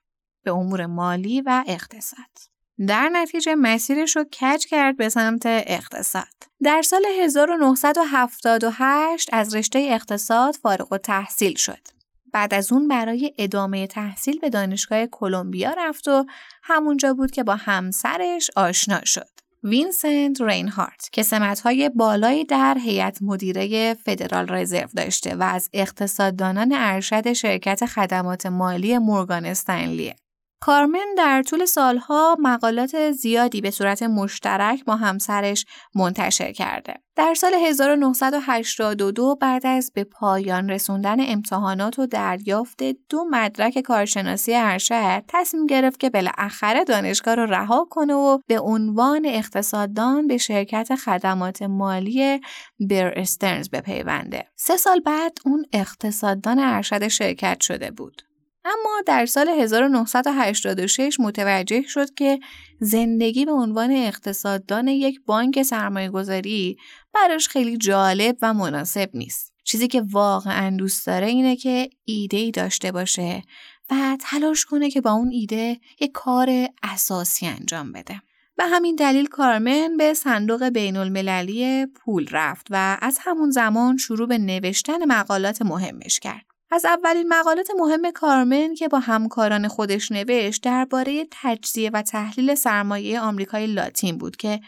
به 0.45 0.53
امور 0.53 0.87
مالی 0.87 1.41
و 1.41 1.65
اقتصاد 1.67 2.57
در 2.87 3.09
نتیجه 3.09 3.55
مسیرش 3.55 4.17
رو 4.17 4.25
کج 4.25 4.67
کرد 4.67 4.97
به 4.97 5.09
سمت 5.09 5.43
اقتصاد. 5.47 6.25
در 6.63 6.83
سال 6.83 7.03
1978 7.21 9.31
از 9.33 9.55
رشته 9.55 9.79
اقتصاد 9.79 10.55
فارغ 10.55 10.93
و 10.93 10.99
تحصیل 10.99 11.55
شد. 11.55 11.96
بعد 12.37 12.55
از 12.55 12.73
اون 12.73 12.89
برای 12.89 13.35
ادامه 13.39 13.87
تحصیل 13.87 14.39
به 14.39 14.51
دانشگاه 14.51 15.07
کلمبیا 15.07 15.75
رفت 15.79 16.09
و 16.09 16.27
همونجا 16.63 17.15
بود 17.15 17.31
که 17.31 17.45
با 17.45 17.57
همسرش 17.57 18.51
آشنا 18.57 19.05
شد. 19.05 19.29
وینسنت 19.63 20.41
رینهارت 20.41 21.09
که 21.13 21.23
سمتهای 21.23 21.89
بالایی 21.89 22.45
در 22.45 22.77
هیئت 22.79 23.19
مدیره 23.23 23.95
فدرال 23.95 24.47
رزرو 24.49 24.89
داشته 24.97 25.37
و 25.37 25.43
از 25.43 25.71
اقتصاددانان 25.73 26.73
ارشد 26.77 27.33
شرکت 27.33 27.87
خدمات 27.87 28.47
مالی 28.47 28.99
مورگان 28.99 29.45
استنلیه. 29.45 30.17
کارمن 30.61 31.15
در 31.17 31.43
طول 31.43 31.65
سالها 31.65 32.37
مقالات 32.41 33.11
زیادی 33.11 33.61
به 33.61 33.71
صورت 33.71 34.03
مشترک 34.03 34.85
با 34.85 34.97
همسرش 34.97 35.65
منتشر 35.95 36.53
کرده. 36.53 36.95
در 37.17 37.35
سال 37.35 37.55
1982 37.55 39.35
بعد 39.35 39.67
از 39.67 39.93
به 39.95 40.05
پایان 40.05 40.71
رسوندن 40.71 41.17
امتحانات 41.21 41.99
و 41.99 42.07
دریافت 42.07 42.83
دو 43.09 43.25
مدرک 43.31 43.79
کارشناسی 43.79 44.55
ارشد 44.55 45.25
تصمیم 45.29 45.67
گرفت 45.67 46.01
که 46.01 46.11
بالاخره 46.11 46.85
دانشگاه 46.85 47.35
را 47.35 47.45
رها 47.45 47.87
کنه 47.91 48.15
و 48.15 48.39
به 48.47 48.61
عنوان 48.61 49.27
اقتصاددان 49.27 50.27
به 50.27 50.39
شرکت 50.39 50.95
خدمات 50.95 51.63
مالی 51.63 52.41
بر 52.81 53.19
استرنز 53.19 53.69
بپیونده. 53.69 54.45
سه 54.57 54.77
سال 54.77 55.01
بعد 55.01 55.39
اون 55.47 55.65
اقتصاددان 55.73 56.59
ارشد 56.59 57.09
شرکت 57.09 57.61
شده 57.61 57.91
بود. 57.91 58.26
اما 58.67 59.03
در 59.07 59.27
سال 59.27 59.49
1986 59.49 61.21
متوجه 61.21 61.83
شد 61.83 62.15
که 62.15 62.39
زندگی 62.81 63.45
به 63.45 63.53
عنوان 63.53 63.91
اقتصاددان 63.91 64.89
یک 64.89 65.21
بانک 65.27 65.63
سرمایه 65.63 66.11
گذاری 66.11 66.77
براش 67.15 67.49
خیلی 67.49 67.77
جالب 67.77 68.37
و 68.43 68.55
مناسب 68.55 69.11
نیست. 69.15 69.53
چیزی 69.65 69.89
که 69.89 70.03
واقعا 70.11 70.77
دوست 70.77 71.07
داره 71.07 71.27
اینه 71.27 71.57
که 71.57 71.91
ایده 72.05 72.37
ای 72.37 72.51
داشته 72.51 72.93
باشه 72.93 73.43
و 73.91 74.17
تلاش 74.21 74.65
کنه 74.65 74.91
که 74.91 75.01
با 75.01 75.11
اون 75.13 75.31
ایده 75.33 75.81
یک 76.01 76.13
کار 76.13 76.69
اساسی 76.83 77.47
انجام 77.47 77.93
بده. 77.93 78.23
به 78.57 78.65
همین 78.65 78.97
دلیل 78.97 79.27
کارمن 79.27 79.97
به 79.97 80.15
صندوق 80.15 80.65
بین 80.65 80.97
المللی 80.97 81.87
پول 81.87 82.29
رفت 82.31 82.67
و 82.71 82.99
از 83.03 83.19
همون 83.21 83.51
زمان 83.51 83.97
شروع 83.97 84.29
به 84.29 84.39
نوشتن 84.39 85.05
مقالات 85.05 85.63
مهمش 85.63 86.21
کرد. 86.21 86.56
از 86.71 86.85
اولین 86.85 87.29
مقالات 87.29 87.69
مهم 87.79 88.11
کارمن 88.11 88.75
که 88.75 88.89
با 88.89 88.99
همکاران 88.99 89.69
خودش 89.69 90.13
نوشت 90.13 90.63
درباره 90.63 91.27
تجزیه 91.31 91.91
و 91.93 92.03
تحلیل 92.03 92.55
سرمایه 92.55 93.21
آمریکای 93.21 93.67
لاتین 93.67 94.19
بود 94.19 94.37
که 94.37 94.61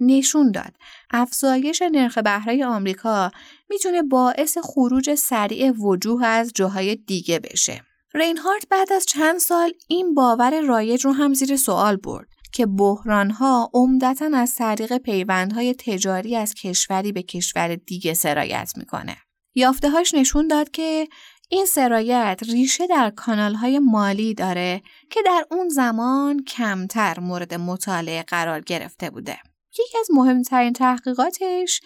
نشون 0.00 0.50
داد 0.50 0.76
افزایش 1.10 1.82
نرخ 1.82 2.18
بهره 2.18 2.66
آمریکا 2.66 3.30
می‌تونه 3.70 4.02
باعث 4.02 4.58
خروج 4.62 5.14
سریع 5.14 5.70
وجوه 5.70 6.26
از 6.26 6.52
جاهای 6.54 6.96
دیگه 6.96 7.38
بشه. 7.38 7.82
رینهارت 8.14 8.68
بعد 8.70 8.92
از 8.92 9.06
چند 9.06 9.38
سال 9.38 9.72
این 9.88 10.14
باور 10.14 10.60
رایج 10.60 11.04
رو 11.04 11.12
هم 11.12 11.34
زیر 11.34 11.56
سوال 11.56 11.96
برد 11.96 12.28
که 12.52 12.66
بحرانها 12.66 13.70
عمدتا 13.74 14.30
از 14.34 14.54
طریق 14.54 14.96
پیوندهای 14.96 15.74
تجاری 15.74 16.36
از 16.36 16.54
کشوری 16.54 17.12
به 17.12 17.22
کشور 17.22 17.74
دیگه 17.74 18.14
سرایت 18.14 18.72
می‌کنه. 18.76 19.16
یافتههاش 19.54 20.14
نشون 20.14 20.48
داد 20.48 20.70
که 20.70 21.08
این 21.48 21.66
سرایت 21.66 22.40
ریشه 22.48 22.86
در 22.86 23.10
کانال 23.10 23.54
های 23.54 23.78
مالی 23.78 24.34
داره 24.34 24.82
که 25.10 25.20
در 25.26 25.44
اون 25.50 25.68
زمان 25.68 26.44
کمتر 26.44 27.20
مورد 27.20 27.54
مطالعه 27.54 28.22
قرار 28.22 28.60
گرفته 28.60 29.10
بوده. 29.10 29.38
یکی 29.72 29.98
از 29.98 30.08
مهمترین 30.10 30.72
تحقیقاتش 30.72 31.80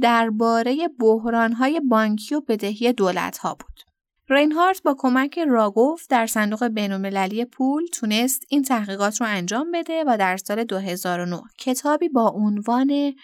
درباره 0.00 0.88
بحران 1.00 1.52
های 1.52 1.80
بانکی 1.80 2.34
و 2.34 2.40
بدهی 2.40 2.92
دولت 2.92 3.38
ها 3.38 3.54
بود. 3.54 3.92
رینهارت 4.28 4.82
با 4.82 4.94
کمک 4.98 5.38
راگوف 5.38 6.06
در 6.08 6.26
صندوق 6.26 6.64
بینالمللی 6.64 7.44
پول 7.44 7.86
تونست 7.92 8.42
این 8.48 8.62
تحقیقات 8.62 9.20
رو 9.20 9.26
انجام 9.26 9.70
بده 9.70 10.04
و 10.06 10.16
در 10.18 10.36
سال 10.36 10.64
2009 10.64 11.42
کتابی 11.58 12.08
با 12.08 12.28
عنوان 12.28 13.14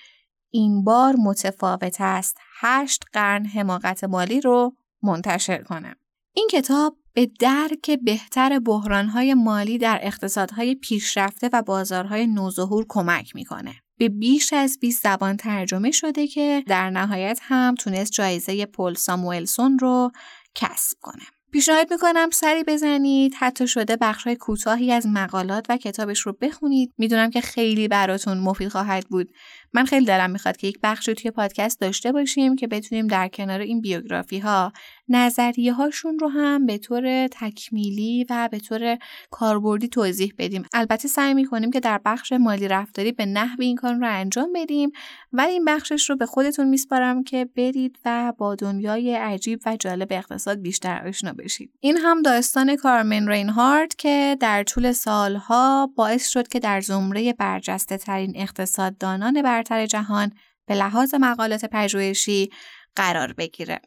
این 0.50 0.84
بار 0.84 1.16
متفاوت 1.16 1.96
است 2.00 2.36
هشت 2.60 3.04
قرن 3.12 3.46
حماقت 3.46 4.04
مالی 4.04 4.40
رو 4.40 4.76
منتشر 5.02 5.62
کنم. 5.62 5.94
این 6.34 6.48
کتاب 6.52 6.96
به 7.14 7.30
درک 7.40 7.90
بهتر 8.02 8.58
بحرانهای 8.58 9.34
مالی 9.34 9.78
در 9.78 9.98
اقتصادهای 10.02 10.74
پیشرفته 10.74 11.50
و 11.52 11.62
بازارهای 11.62 12.26
نوظهور 12.26 12.86
کمک 12.88 13.34
می‌کنه. 13.34 13.74
به 13.98 14.08
بیش 14.08 14.52
از 14.52 14.78
20 14.80 15.02
زبان 15.02 15.36
ترجمه 15.36 15.90
شده 15.90 16.26
که 16.26 16.64
در 16.66 16.90
نهایت 16.90 17.38
هم 17.42 17.74
تونست 17.74 18.12
جایزه 18.12 18.66
پل 18.66 18.94
ساموئلسون 18.94 19.78
رو 19.78 20.10
کسب 20.54 20.96
کنه. 21.00 21.22
پیشنهاد 21.52 21.92
می‌کنم 21.92 22.30
سری 22.30 22.64
بزنید 22.64 23.34
حتی 23.38 23.68
شده 23.68 23.96
بخشای 23.96 24.36
کوتاهی 24.36 24.92
از 24.92 25.06
مقالات 25.06 25.66
و 25.68 25.76
کتابش 25.76 26.20
رو 26.20 26.36
بخونید 26.40 26.94
می‌دونم 26.98 27.30
که 27.30 27.40
خیلی 27.40 27.88
براتون 27.88 28.38
مفید 28.38 28.68
خواهد 28.68 29.06
بود 29.08 29.32
من 29.72 29.84
خیلی 29.84 30.06
دلم 30.06 30.30
می‌خواد 30.30 30.56
که 30.56 30.66
یک 30.66 30.78
بخش 30.82 31.08
رو 31.08 31.14
توی 31.14 31.30
پادکست 31.30 31.80
داشته 31.80 32.12
باشیم 32.12 32.56
که 32.56 32.66
بتونیم 32.66 33.06
در 33.06 33.28
کنار 33.28 33.60
این 33.60 33.80
بیوگرافی 33.80 34.38
ها 34.38 34.72
نظریه 35.08 35.72
هاشون 35.72 36.18
رو 36.18 36.28
هم 36.28 36.66
به 36.66 36.78
طور 36.78 37.26
تکمیلی 37.26 38.26
و 38.30 38.48
به 38.52 38.58
طور 38.58 38.98
کاربردی 39.30 39.88
توضیح 39.88 40.34
بدیم. 40.38 40.62
البته 40.72 41.08
سعی 41.08 41.34
می‌کنیم 41.34 41.70
که 41.70 41.80
در 41.80 42.00
بخش 42.04 42.32
مالی 42.32 42.68
رفتاری 42.68 43.12
به 43.12 43.26
نحو 43.26 43.56
این 43.60 43.76
کار 43.76 43.94
رو 43.94 44.06
انجام 44.08 44.52
بدیم 44.54 44.90
ولی 45.32 45.52
این 45.52 45.64
بخشش 45.64 46.10
رو 46.10 46.16
به 46.16 46.26
خودتون 46.26 46.68
میسپارم 46.68 47.24
که 47.24 47.44
برید 47.56 47.98
و 48.04 48.32
با 48.38 48.54
دنیای 48.54 49.14
عجیب 49.14 49.60
و 49.66 49.76
جالب 49.76 50.08
اقتصاد 50.10 50.60
بیشتر 50.60 51.08
آشنا 51.08 51.32
بشید. 51.32 51.70
این 51.80 51.96
هم 51.96 52.22
داستان 52.22 52.76
کارمن 52.76 53.28
رینهارد 53.28 53.94
که 53.94 54.36
در 54.40 54.62
طول 54.62 54.92
سالها 54.92 55.90
باعث 55.96 56.28
شد 56.28 56.48
که 56.48 56.58
در 56.58 56.80
زمره 56.80 57.32
برجسته 57.32 57.96
ترین 57.96 58.32
اقتصاددانان 58.36 59.42
برتر 59.58 59.86
جهان 59.86 60.32
به 60.66 60.74
لحاظ 60.74 61.14
مقالات 61.14 61.64
پژوهشی 61.64 62.50
قرار 62.96 63.32
بگیره. 63.32 63.80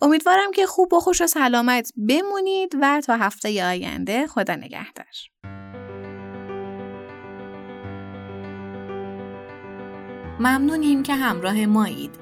امیدوارم 0.00 0.50
که 0.54 0.66
خوب 0.66 0.92
و 0.92 1.00
خوش 1.00 1.20
و 1.20 1.26
سلامت 1.26 1.92
بمونید 2.08 2.76
و 2.80 3.00
تا 3.00 3.16
هفته 3.16 3.64
آینده 3.64 4.26
خدا 4.26 4.54
نگهدار. 4.54 5.06
ممنونیم 10.40 11.02
که 11.02 11.14
همراه 11.14 11.66
مایید. 11.66 12.21